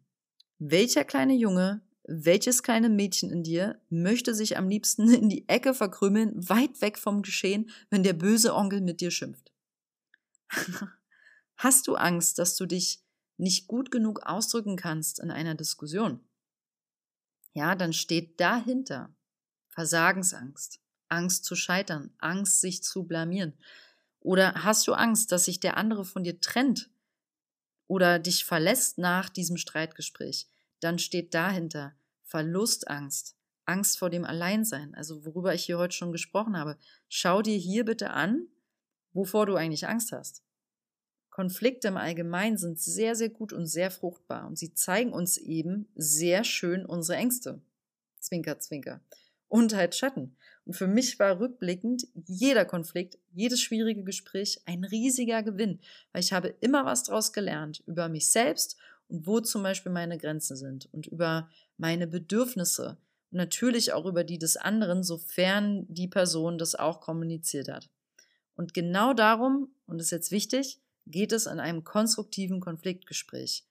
[0.59, 5.75] Welcher kleine Junge, welches kleine Mädchen in dir möchte sich am liebsten in die Ecke
[5.75, 9.53] verkrümeln, weit weg vom Geschehen, wenn der böse Onkel mit dir schimpft?
[11.57, 13.03] Hast du Angst, dass du dich
[13.37, 16.21] nicht gut genug ausdrücken kannst in einer Diskussion,
[17.57, 19.15] ja, dann steht dahinter
[19.71, 23.55] Versagensangst, Angst zu scheitern, Angst, sich zu blamieren.
[24.27, 26.91] Oder hast du Angst, dass sich der andere von dir trennt
[27.87, 30.49] oder dich verlässt nach diesem Streitgespräch?
[30.81, 33.37] Dann steht dahinter Verlustangst,
[33.67, 36.77] Angst vor dem Alleinsein, also worüber ich hier heute schon gesprochen habe.
[37.09, 38.49] Schau dir hier bitte an,
[39.13, 40.43] wovor du eigentlich Angst hast.
[41.31, 45.87] Konflikte im Allgemeinen sind sehr, sehr gut und sehr fruchtbar und sie zeigen uns eben
[45.95, 47.63] sehr schön unsere Ängste.
[48.19, 49.01] Zwinker, zwinker.
[49.47, 50.37] Und halt Schatten.
[50.67, 55.79] Und für mich war rückblickend jeder Konflikt, jedes schwierige Gespräch ein riesiger Gewinn,
[56.13, 58.77] weil ich habe immer was draus gelernt über mich selbst
[59.09, 61.49] und wo zum Beispiel meine Grenzen sind und über
[61.79, 62.99] meine Bedürfnisse
[63.31, 67.89] und natürlich auch über die des anderen, sofern die Person das auch kommuniziert hat.
[68.57, 73.65] Und genau darum, und das ist jetzt wichtig, geht es in einem konstruktiven Konfliktgespräch.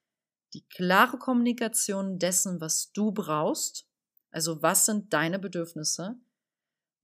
[0.54, 3.86] Die klare Kommunikation dessen, was du brauchst,
[4.32, 6.16] also was sind deine Bedürfnisse,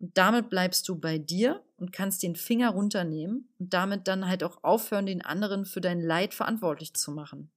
[0.02, 4.44] und damit bleibst du bei dir und kannst den Finger runternehmen und damit dann halt
[4.44, 7.52] auch aufhören, den anderen für dein Leid verantwortlich zu machen.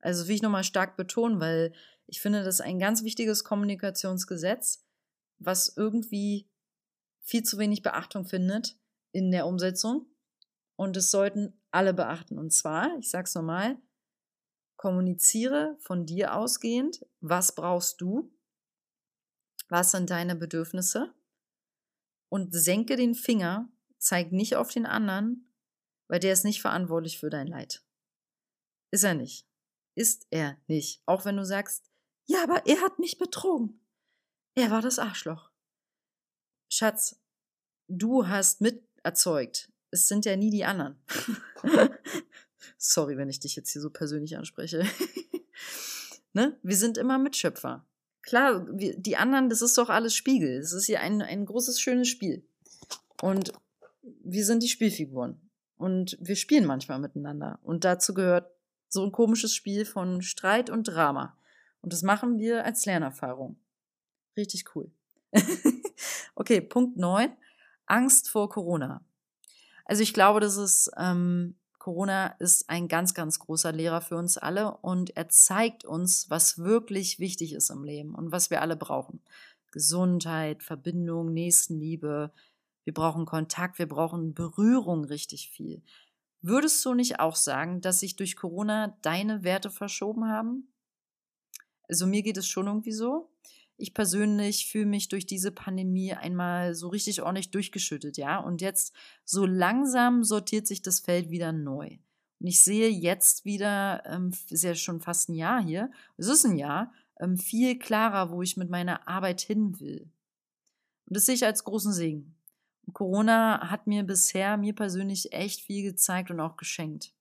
[0.00, 1.72] Also will ich nochmal stark betonen, weil
[2.06, 4.84] ich finde, das ist ein ganz wichtiges Kommunikationsgesetz,
[5.38, 6.46] was irgendwie
[7.22, 8.76] viel zu wenig Beachtung findet
[9.12, 10.06] in der Umsetzung.
[10.76, 12.38] Und es sollten alle beachten.
[12.38, 13.78] Und zwar, ich sag's nochmal,
[14.76, 18.30] kommuniziere von dir ausgehend, was brauchst du,
[19.70, 21.15] was sind deine Bedürfnisse
[22.28, 25.52] und senke den Finger, zeig nicht auf den anderen,
[26.08, 27.84] weil der ist nicht verantwortlich für dein Leid.
[28.90, 29.46] Ist er nicht.
[29.94, 31.02] Ist er nicht.
[31.06, 31.90] Auch wenn du sagst,
[32.26, 33.80] ja, aber er hat mich betrogen.
[34.54, 35.50] Er war das Arschloch.
[36.70, 37.20] Schatz,
[37.88, 40.96] du hast mit erzeugt es sind ja nie die anderen.
[42.78, 44.84] Sorry, wenn ich dich jetzt hier so persönlich anspreche.
[46.32, 46.58] ne?
[46.62, 47.86] Wir sind immer Mitschöpfer.
[48.26, 50.58] Klar, wir, die anderen, das ist doch alles Spiegel.
[50.58, 52.44] Es ist ja ein, ein großes, schönes Spiel.
[53.22, 53.52] Und
[54.02, 55.40] wir sind die Spielfiguren.
[55.78, 57.60] Und wir spielen manchmal miteinander.
[57.62, 58.50] Und dazu gehört
[58.88, 61.38] so ein komisches Spiel von Streit und Drama.
[61.82, 63.56] Und das machen wir als Lernerfahrung.
[64.36, 64.90] Richtig cool.
[66.34, 67.30] okay, Punkt 9.
[67.86, 69.04] Angst vor Corona.
[69.84, 71.54] Also ich glaube, dass es ähm,
[71.86, 76.58] Corona ist ein ganz, ganz großer Lehrer für uns alle und er zeigt uns, was
[76.58, 79.22] wirklich wichtig ist im Leben und was wir alle brauchen.
[79.70, 82.32] Gesundheit, Verbindung, Nächstenliebe.
[82.82, 85.80] Wir brauchen Kontakt, wir brauchen Berührung richtig viel.
[86.42, 90.66] Würdest du nicht auch sagen, dass sich durch Corona deine Werte verschoben haben?
[91.88, 93.30] Also mir geht es schon irgendwie so.
[93.78, 98.38] Ich persönlich fühle mich durch diese Pandemie einmal so richtig ordentlich durchgeschüttet, ja.
[98.38, 101.98] Und jetzt so langsam sortiert sich das Feld wieder neu.
[102.38, 106.44] Und ich sehe jetzt wieder, ähm, ist ja schon fast ein Jahr hier, es ist
[106.44, 110.10] ein Jahr, ähm, viel klarer, wo ich mit meiner Arbeit hin will.
[111.06, 112.34] Und das sehe ich als großen Segen.
[112.86, 117.12] Und Corona hat mir bisher, mir persönlich echt viel gezeigt und auch geschenkt.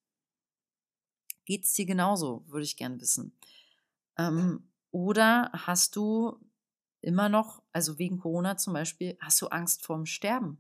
[1.45, 3.31] Geht's dir genauso, würde ich gern wissen.
[4.17, 4.63] Ähm,
[4.95, 6.39] oder hast du
[7.01, 10.58] immer noch, also wegen Corona zum Beispiel, hast du Angst vorm Sterben?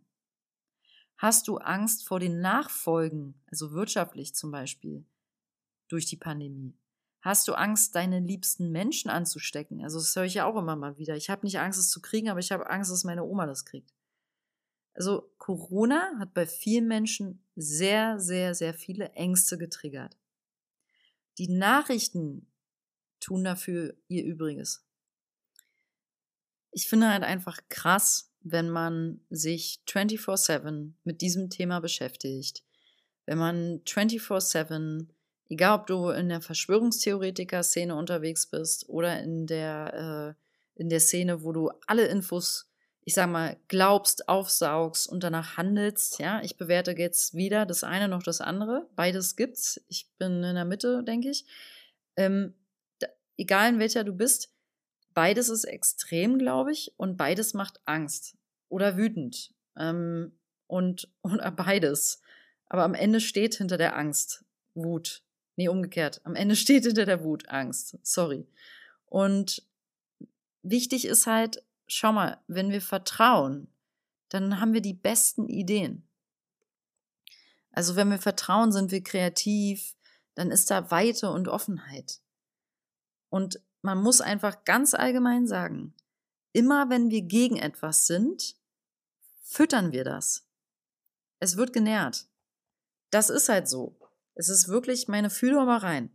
[1.15, 5.05] Hast du Angst vor den Nachfolgen, also wirtschaftlich zum Beispiel,
[5.87, 6.77] durch die Pandemie?
[7.21, 9.81] Hast du Angst, deine liebsten Menschen anzustecken?
[9.81, 11.15] Also das höre ich ja auch immer mal wieder.
[11.15, 13.63] Ich habe nicht Angst, es zu kriegen, aber ich habe Angst, dass meine Oma das
[13.63, 13.93] kriegt.
[14.95, 20.17] Also Corona hat bei vielen Menschen sehr, sehr, sehr viele Ängste getriggert.
[21.37, 22.51] Die Nachrichten
[23.25, 24.85] tun dafür ihr Übriges.
[26.71, 32.63] Ich finde halt einfach krass, wenn man sich 24/7 mit diesem Thema beschäftigt,
[33.25, 35.09] wenn man 24/7,
[35.49, 40.35] egal ob du in der Verschwörungstheoretiker-Szene unterwegs bist oder in der,
[40.77, 42.69] äh, in der Szene, wo du alle Infos,
[43.05, 48.07] ich sag mal, glaubst, aufsaugst und danach handelst, ja, ich bewerte jetzt weder das eine
[48.07, 51.45] noch das andere, beides gibt's, ich bin in der Mitte, denke ich,
[52.17, 52.53] ähm,
[53.37, 54.51] egal in welcher du bist,
[55.13, 58.37] beides ist extrem, glaube ich, und beides macht Angst
[58.69, 59.53] oder wütend.
[59.77, 62.21] Ähm, und, und beides.
[62.67, 64.43] Aber am Ende steht hinter der Angst
[64.73, 65.23] Wut.
[65.55, 66.21] Nee, umgekehrt.
[66.23, 67.97] Am Ende steht hinter der Wut Angst.
[68.03, 68.47] Sorry.
[69.05, 69.63] Und
[70.63, 73.67] wichtig ist halt, schau mal, wenn wir vertrauen,
[74.29, 76.03] dann haben wir die besten Ideen.
[77.71, 79.95] Also wenn wir vertrauen, sind wir kreativ,
[80.33, 82.19] dann ist da Weite und Offenheit.
[83.35, 85.93] Und man muss einfach ganz allgemein sagen,
[86.53, 88.55] immer wenn wir gegen etwas sind,
[89.41, 90.47] füttern wir das.
[91.41, 92.27] Es wird genährt.
[93.09, 93.99] Das ist halt so.
[94.35, 96.11] Es ist wirklich, meine Fühle mal rein.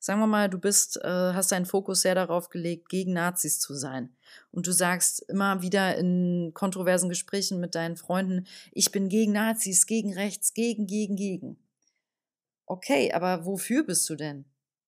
[0.00, 3.74] Sagen wir mal, du bist, äh, hast deinen Fokus sehr darauf gelegt, gegen Nazis zu
[3.74, 4.12] sein.
[4.50, 9.86] Und du sagst immer wieder in kontroversen Gesprächen mit deinen Freunden, ich bin gegen Nazis,
[9.86, 11.56] gegen rechts, gegen, gegen, gegen.
[12.66, 14.44] Okay, aber wofür bist du denn?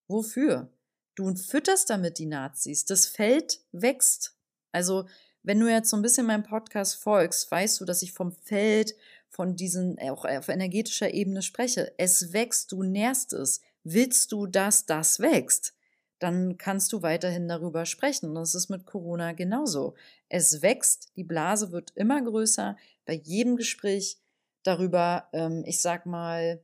[0.09, 0.69] Wofür?
[1.17, 2.85] Du fütterst damit die Nazis.
[2.85, 4.37] Das Feld wächst.
[4.71, 5.09] Also,
[5.43, 8.95] wenn du jetzt so ein bisschen meinem Podcast folgst, weißt du, dass ich vom Feld,
[9.29, 11.93] von diesen, auch auf energetischer Ebene spreche.
[11.99, 13.63] Es wächst, du nährst es.
[13.83, 15.75] Willst du, dass das wächst?
[16.19, 18.29] Dann kannst du weiterhin darüber sprechen.
[18.29, 19.95] Und das ist mit Corona genauso.
[20.29, 22.77] Es wächst, die Blase wird immer größer.
[23.07, 24.19] Bei jedem Gespräch
[24.65, 26.63] darüber, ähm, ich sag mal,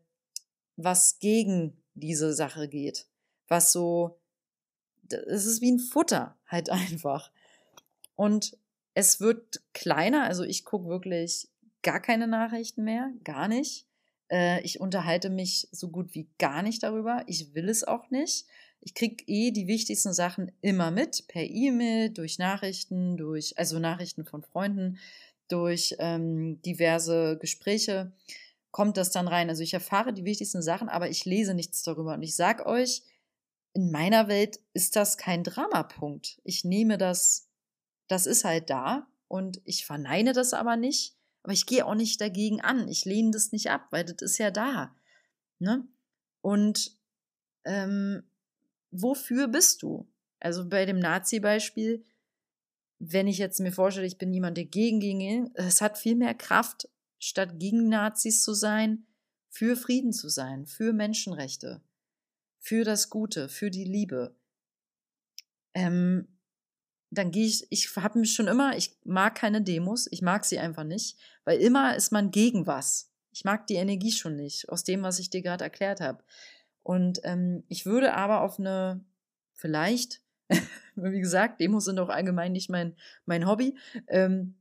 [0.76, 3.06] was gegen diese Sache geht.
[3.48, 4.18] Was so
[5.12, 7.30] es ist wie ein Futter halt einfach.
[8.16, 8.56] Und
[8.94, 11.48] es wird kleiner, also ich gucke wirklich
[11.82, 13.86] gar keine Nachrichten mehr, gar nicht.
[14.30, 17.22] Äh, ich unterhalte mich so gut wie gar nicht darüber.
[17.26, 18.46] Ich will es auch nicht.
[18.80, 24.24] Ich kriege eh die wichtigsten Sachen immer mit, per E-Mail, durch Nachrichten, durch, also Nachrichten
[24.24, 24.98] von Freunden,
[25.48, 28.12] durch ähm, diverse Gespräche
[28.72, 29.50] kommt das dann rein.
[29.50, 32.14] Also ich erfahre die wichtigsten Sachen, aber ich lese nichts darüber.
[32.14, 33.02] Und ich sag euch,
[33.74, 36.40] in meiner Welt ist das kein Dramapunkt.
[36.44, 37.48] Ich nehme das,
[38.08, 42.20] das ist halt da und ich verneine das aber nicht, aber ich gehe auch nicht
[42.20, 42.88] dagegen an.
[42.88, 44.94] Ich lehne das nicht ab, weil das ist ja da.
[45.58, 45.86] Ne?
[46.42, 46.96] Und
[47.64, 48.22] ähm,
[48.90, 50.06] wofür bist du?
[50.38, 52.04] Also bei dem Nazi-Beispiel,
[52.98, 56.34] wenn ich jetzt mir vorstelle, ich bin jemand, der gegen ging, es hat viel mehr
[56.34, 59.06] Kraft, statt gegen Nazis zu sein,
[59.48, 61.80] für Frieden zu sein, für Menschenrechte
[62.62, 64.36] für das Gute, für die Liebe,
[65.74, 66.28] ähm,
[67.10, 70.60] dann gehe ich, ich habe mich schon immer, ich mag keine Demos, ich mag sie
[70.60, 73.10] einfach nicht, weil immer ist man gegen was.
[73.32, 76.22] Ich mag die Energie schon nicht, aus dem, was ich dir gerade erklärt habe.
[76.84, 79.04] Und ähm, ich würde aber auf eine,
[79.52, 80.20] vielleicht,
[80.94, 82.94] wie gesagt, Demos sind auch allgemein nicht mein,
[83.26, 84.54] mein Hobby, ähm,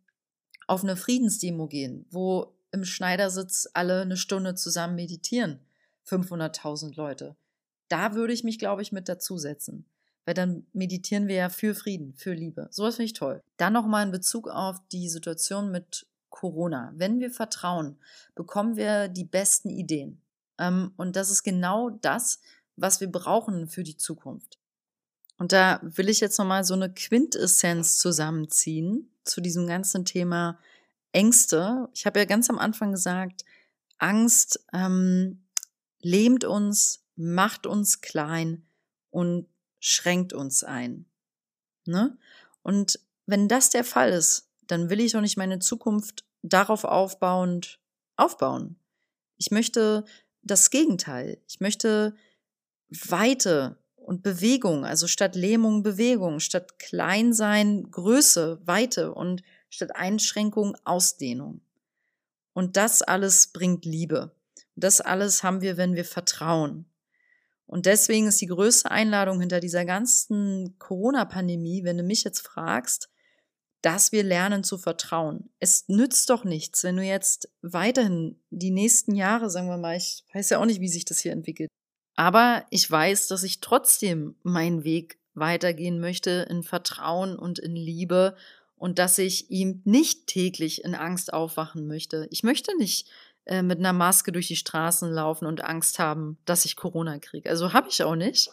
[0.66, 5.60] auf eine Friedensdemo gehen, wo im Schneidersitz alle eine Stunde zusammen meditieren.
[6.08, 7.36] 500.000 Leute
[7.92, 9.86] da würde ich mich, glaube ich, mit dazusetzen.
[10.26, 12.68] Weil dann meditieren wir ja für Frieden, für Liebe.
[12.72, 13.42] Sowas finde ich toll.
[13.58, 16.94] Dann nochmal in Bezug auf die Situation mit Corona.
[16.96, 17.98] Wenn wir vertrauen,
[18.36, 20.22] bekommen wir die besten Ideen.
[20.58, 22.40] Ähm, und das ist genau das,
[22.76, 24.60] was wir brauchen für die Zukunft.
[25.38, 30.60] Und da will ich jetzt nochmal so eine Quintessenz zusammenziehen zu diesem ganzen Thema
[31.12, 31.90] Ängste.
[31.94, 33.44] Ich habe ja ganz am Anfang gesagt,
[33.98, 35.44] Angst ähm,
[36.00, 38.66] lähmt uns, macht uns klein
[39.10, 39.48] und
[39.80, 41.06] schränkt uns ein.
[41.86, 42.18] Ne?
[42.64, 47.80] Und wenn das der Fall ist, dann will ich doch nicht meine Zukunft darauf aufbauend
[48.16, 48.78] aufbauen.
[49.38, 50.06] Ich möchte
[50.44, 51.42] das Gegenteil.
[51.48, 52.16] Ich möchte
[52.90, 61.62] Weite und Bewegung, also statt Lähmung Bewegung, statt Kleinsein Größe, Weite und statt Einschränkung Ausdehnung.
[62.54, 64.36] Und das alles bringt Liebe.
[64.76, 66.86] Das alles haben wir, wenn wir vertrauen.
[67.72, 73.10] Und deswegen ist die größte Einladung hinter dieser ganzen Corona-Pandemie, wenn du mich jetzt fragst,
[73.82, 75.50] dass wir lernen zu vertrauen.
[75.58, 80.26] Es nützt doch nichts, wenn du jetzt weiterhin die nächsten Jahre, sagen wir mal, ich
[80.34, 81.70] weiß ja auch nicht, wie sich das hier entwickelt.
[82.18, 88.36] Aber ich weiß, dass ich trotzdem meinen Weg weitergehen möchte in Vertrauen und in Liebe
[88.76, 92.28] und dass ich ihm nicht täglich in Angst aufwachen möchte.
[92.32, 93.08] Ich möchte nicht
[93.46, 97.50] äh, mit einer Maske durch die Straßen laufen und Angst haben, dass ich Corona kriege.
[97.50, 98.50] Also habe ich auch nicht.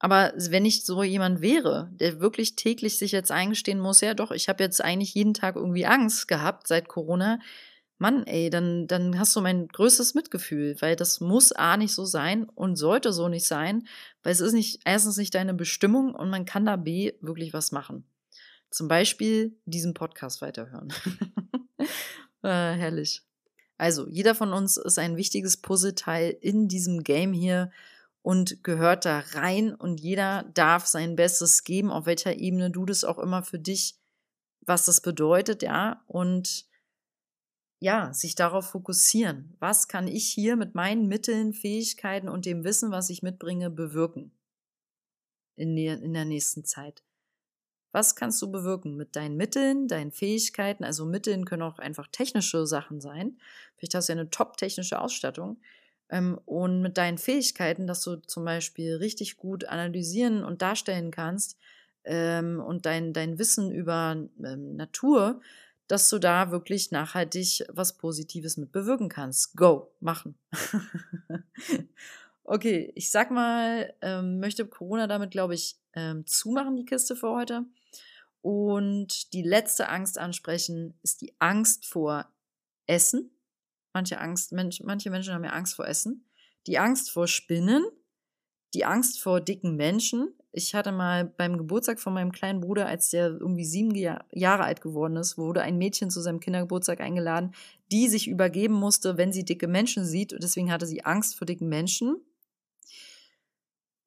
[0.00, 4.30] Aber wenn ich so jemand wäre, der wirklich täglich sich jetzt eingestehen muss, ja doch,
[4.30, 7.40] ich habe jetzt eigentlich jeden Tag irgendwie Angst gehabt seit Corona,
[8.00, 12.04] Mann, ey, dann, dann hast du mein größtes Mitgefühl, weil das muss A nicht so
[12.04, 13.88] sein und sollte so nicht sein,
[14.22, 17.72] weil es ist nicht, erstens nicht deine Bestimmung und man kann da B wirklich was
[17.72, 18.04] machen.
[18.70, 20.92] Zum Beispiel diesen Podcast weiterhören.
[22.42, 23.22] äh, herrlich.
[23.78, 27.70] Also, jeder von uns ist ein wichtiges Puzzleteil in diesem Game hier
[28.22, 33.04] und gehört da rein und jeder darf sein Bestes geben, auf welcher Ebene du das
[33.04, 33.96] auch immer für dich,
[34.60, 36.66] was das bedeutet, ja, und
[37.80, 39.56] ja, sich darauf fokussieren.
[39.60, 44.32] Was kann ich hier mit meinen Mitteln, Fähigkeiten und dem Wissen, was ich mitbringe, bewirken
[45.54, 47.04] in der, in der nächsten Zeit?
[47.98, 50.84] Was kannst du bewirken mit deinen Mitteln, deinen Fähigkeiten?
[50.84, 53.40] Also Mitteln können auch einfach technische Sachen sein.
[53.76, 55.58] Vielleicht hast du ja eine top-technische Ausstattung.
[56.08, 61.58] Ähm, und mit deinen Fähigkeiten, dass du zum Beispiel richtig gut analysieren und darstellen kannst
[62.04, 65.40] ähm, und dein, dein Wissen über ähm, Natur,
[65.88, 69.56] dass du da wirklich nachhaltig was Positives mit bewirken kannst.
[69.56, 70.36] Go, machen.
[72.44, 77.30] okay, ich sag mal, ähm, möchte Corona damit, glaube ich, ähm, zumachen, die Kiste für
[77.30, 77.64] heute.
[78.48, 82.32] Und die letzte Angst ansprechen ist die Angst vor
[82.86, 83.30] Essen.
[83.92, 86.24] Manche, Angst, manche Menschen haben ja Angst vor Essen.
[86.66, 87.84] Die Angst vor Spinnen.
[88.72, 90.32] Die Angst vor dicken Menschen.
[90.50, 94.80] Ich hatte mal beim Geburtstag von meinem kleinen Bruder, als der irgendwie sieben Jahre alt
[94.80, 97.52] geworden ist, wurde ein Mädchen zu seinem Kindergeburtstag eingeladen,
[97.92, 100.32] die sich übergeben musste, wenn sie dicke Menschen sieht.
[100.32, 102.16] Und deswegen hatte sie Angst vor dicken Menschen.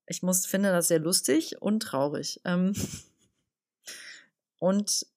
[0.07, 2.41] Ich muss, finde das sehr lustig und traurig.
[2.43, 2.73] Ähm
[4.61, 5.07] und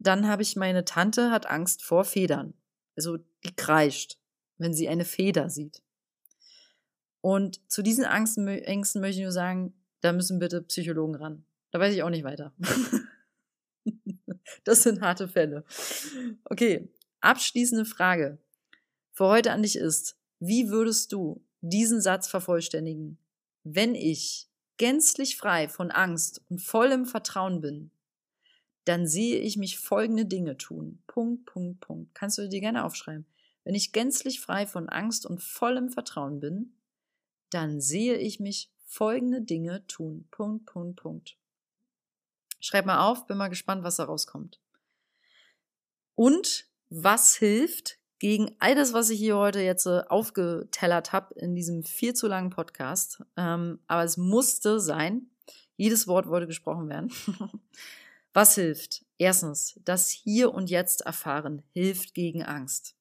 [0.00, 2.54] dann habe ich meine Tante hat Angst vor Federn.
[2.96, 4.18] Also die kreischt,
[4.56, 5.82] wenn sie eine Feder sieht.
[7.20, 11.44] Und zu diesen Angsten, Ängsten möchte ich nur sagen, da müssen bitte Psychologen ran.
[11.70, 12.52] Da weiß ich auch nicht weiter.
[14.64, 15.64] das sind harte Fälle.
[16.44, 16.88] Okay,
[17.20, 18.38] abschließende Frage
[19.12, 23.18] für heute an dich ist, wie würdest du diesen Satz vervollständigen?
[23.62, 27.92] Wenn ich gänzlich frei von Angst und vollem Vertrauen bin,
[28.88, 31.02] dann sehe ich mich folgende Dinge tun.
[31.06, 32.14] Punkt, Punkt, Punkt.
[32.14, 33.26] Kannst du dir gerne aufschreiben.
[33.64, 36.72] Wenn ich gänzlich frei von Angst und vollem Vertrauen bin,
[37.50, 40.26] dann sehe ich mich folgende Dinge tun.
[40.30, 41.36] Punkt, Punkt, Punkt.
[42.60, 44.58] Schreib mal auf, bin mal gespannt, was da rauskommt.
[46.14, 51.54] Und was hilft gegen all das, was ich hier heute jetzt äh, aufgetellert habe in
[51.54, 53.22] diesem viel zu langen Podcast.
[53.36, 55.30] Ähm, aber es musste sein.
[55.76, 57.12] Jedes Wort wollte gesprochen werden.
[58.38, 59.04] Was hilft?
[59.18, 62.94] Erstens, das Hier und Jetzt erfahren hilft gegen Angst.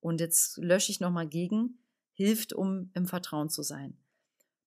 [0.00, 3.98] Und jetzt lösche ich nochmal gegen, hilft, um im Vertrauen zu sein.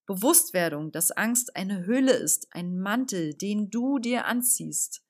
[0.06, 5.02] Bewusstwerdung, dass Angst eine Hülle ist, ein Mantel, den du dir anziehst.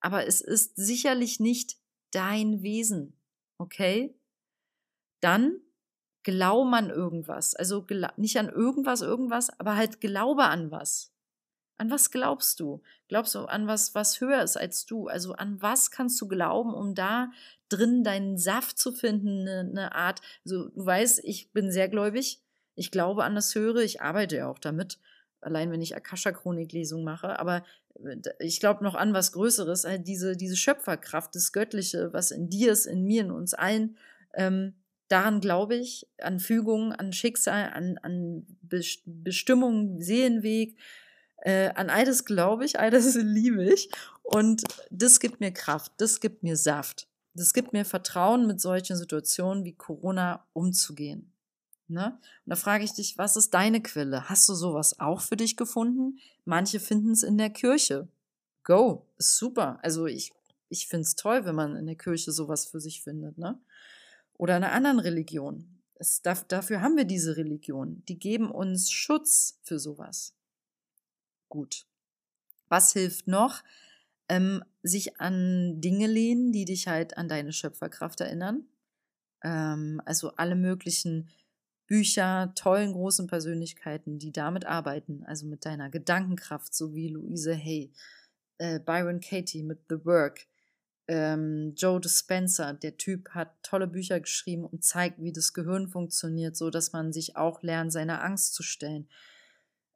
[0.00, 1.76] Aber es ist sicherlich nicht
[2.10, 3.20] dein Wesen.
[3.58, 4.18] Okay?
[5.20, 5.60] Dann
[6.22, 7.54] glaub an irgendwas.
[7.54, 7.84] Also
[8.16, 11.12] nicht an irgendwas, irgendwas, aber halt glaube an was.
[11.78, 12.82] An was glaubst du?
[13.08, 15.08] Glaubst du an was, was höher ist als du?
[15.08, 17.30] Also an was kannst du glauben, um da
[17.68, 22.40] drin deinen Saft zu finden, eine, eine Art, also du weißt, ich bin sehr gläubig,
[22.74, 24.98] ich glaube an das Höhere, ich arbeite ja auch damit,
[25.40, 27.64] allein wenn ich Akasha-Chronik-Lesung mache, aber
[28.04, 32.48] äh, ich glaube noch an was Größeres, halt diese, diese Schöpferkraft, das Göttliche, was in
[32.48, 33.96] dir ist, in mir, in uns allen,
[34.34, 34.74] ähm,
[35.08, 38.46] daran glaube ich, an Fügung, an Schicksal, an, an
[39.04, 40.76] Bestimmung, Seelenweg,
[41.46, 43.88] äh, an all das glaube ich, all das liebe ich.
[44.24, 47.08] Und das gibt mir Kraft, das gibt mir Saft.
[47.34, 51.32] Das gibt mir Vertrauen, mit solchen Situationen wie Corona umzugehen.
[51.86, 52.18] Ne?
[52.44, 54.28] Und da frage ich dich, was ist deine Quelle?
[54.28, 56.18] Hast du sowas auch für dich gefunden?
[56.44, 58.08] Manche finden es in der Kirche.
[58.64, 59.78] Go, ist super.
[59.82, 60.32] Also ich,
[60.68, 63.38] ich finde es toll, wenn man in der Kirche sowas für sich findet.
[63.38, 63.60] Ne?
[64.36, 65.78] Oder einer anderen Religion.
[65.94, 68.02] Es, dafür haben wir diese Religion.
[68.08, 70.35] Die geben uns Schutz für sowas.
[71.48, 71.86] Gut.
[72.68, 73.62] Was hilft noch?
[74.28, 78.66] Ähm, sich an Dinge lehnen, die dich halt an deine Schöpferkraft erinnern.
[79.42, 81.28] Ähm, also alle möglichen
[81.86, 87.92] Bücher, tollen großen Persönlichkeiten, die damit arbeiten, also mit deiner Gedankenkraft, so wie Louise Hay,
[88.58, 90.46] äh, Byron Katie mit The Work,
[91.08, 96.56] ähm, Joe Dispenza, der Typ hat tolle Bücher geschrieben und zeigt, wie das Gehirn funktioniert,
[96.56, 99.08] so dass man sich auch lernt, seiner Angst zu stellen.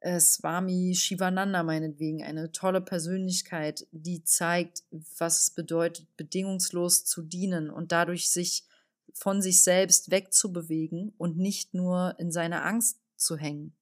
[0.01, 4.83] Äh, Swami Shivananda meinetwegen, eine tolle Persönlichkeit, die zeigt,
[5.17, 8.65] was es bedeutet, bedingungslos zu dienen und dadurch sich
[9.13, 13.73] von sich selbst wegzubewegen und nicht nur in seiner Angst zu hängen.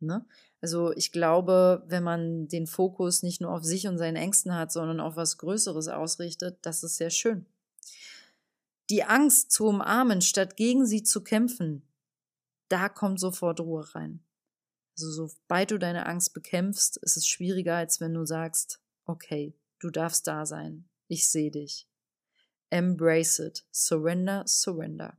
[0.00, 0.24] Ne?
[0.62, 4.72] Also ich glaube, wenn man den Fokus nicht nur auf sich und seinen Ängsten hat,
[4.72, 7.44] sondern auf was Größeres ausrichtet, das ist sehr schön.
[8.88, 11.82] Die Angst zu umarmen, statt gegen sie zu kämpfen,
[12.70, 14.20] da kommt sofort Ruhe rein.
[14.98, 19.90] Also sobald du deine Angst bekämpfst, ist es schwieriger, als wenn du sagst, okay, du
[19.90, 21.86] darfst da sein, ich sehe dich.
[22.70, 23.64] Embrace it.
[23.70, 25.16] Surrender, surrender.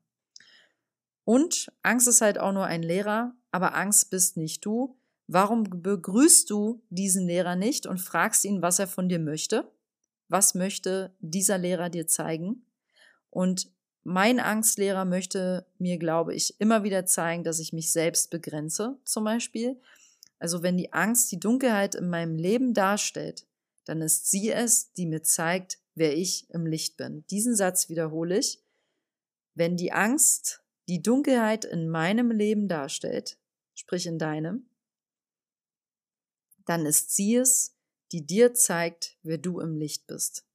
[1.24, 4.98] Und Angst ist halt auch nur ein Lehrer, aber Angst bist nicht du.
[5.28, 9.72] Warum begrüßt du diesen Lehrer nicht und fragst ihn, was er von dir möchte?
[10.28, 12.66] Was möchte dieser Lehrer dir zeigen?
[13.30, 13.72] Und
[14.10, 19.24] mein Angstlehrer möchte mir, glaube ich, immer wieder zeigen, dass ich mich selbst begrenze, zum
[19.24, 19.80] Beispiel.
[20.40, 23.46] Also wenn die Angst die Dunkelheit in meinem Leben darstellt,
[23.86, 27.24] dann ist sie es, die mir zeigt, wer ich im Licht bin.
[27.30, 28.64] Diesen Satz wiederhole ich.
[29.54, 33.38] Wenn die Angst die Dunkelheit in meinem Leben darstellt,
[33.76, 34.70] sprich in deinem,
[36.66, 37.76] dann ist sie es,
[38.12, 40.49] die dir zeigt, wer du im Licht bist.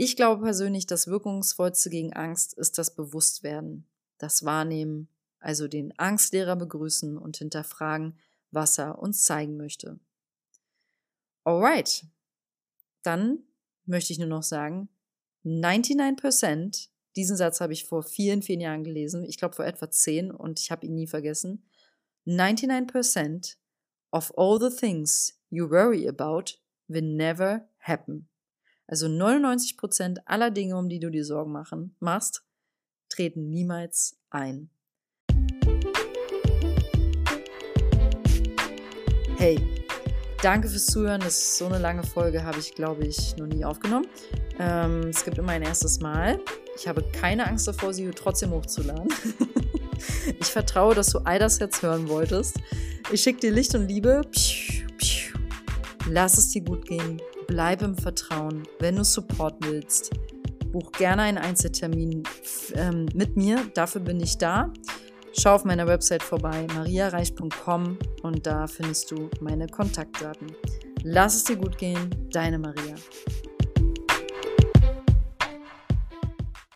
[0.00, 3.84] Ich glaube persönlich, das Wirkungsvollste gegen Angst ist das Bewusstwerden,
[4.18, 5.08] das Wahrnehmen,
[5.40, 8.16] also den Angstlehrer begrüßen und hinterfragen,
[8.52, 9.98] was er uns zeigen möchte.
[11.42, 12.06] Alright,
[13.02, 13.42] dann
[13.86, 14.88] möchte ich nur noch sagen,
[15.44, 20.30] 99%, diesen Satz habe ich vor vielen, vielen Jahren gelesen, ich glaube vor etwa 10
[20.30, 21.68] und ich habe ihn nie vergessen.
[22.24, 23.56] 99%
[24.12, 26.52] of all the things you worry about
[26.86, 28.27] will never happen.
[28.88, 32.42] Also 99% aller Dinge, um die du dir Sorgen machen, machst,
[33.08, 34.70] treten niemals ein.
[39.36, 39.78] Hey,
[40.42, 41.20] Danke fürs Zuhören.
[41.20, 44.06] Das ist so eine lange Folge, habe ich, glaube ich, noch nie aufgenommen.
[44.60, 46.38] Ähm, es gibt immer ein erstes Mal.
[46.76, 49.08] Ich habe keine Angst davor, sie trotzdem hochzuladen.
[50.40, 52.56] ich vertraue, dass du all das jetzt hören wolltest.
[53.10, 54.22] Ich schicke dir Licht und Liebe.
[56.08, 57.20] Lass es dir gut gehen.
[57.48, 58.62] Bleib im Vertrauen.
[58.78, 60.10] Wenn du Support willst,
[60.70, 62.22] buch gerne einen Einzeltermin
[62.74, 63.64] ähm, mit mir.
[63.72, 64.70] Dafür bin ich da.
[65.32, 70.52] Schau auf meiner Website vorbei, mariareich.com und da findest du meine Kontaktdaten.
[71.02, 72.94] Lass es dir gut gehen, deine Maria.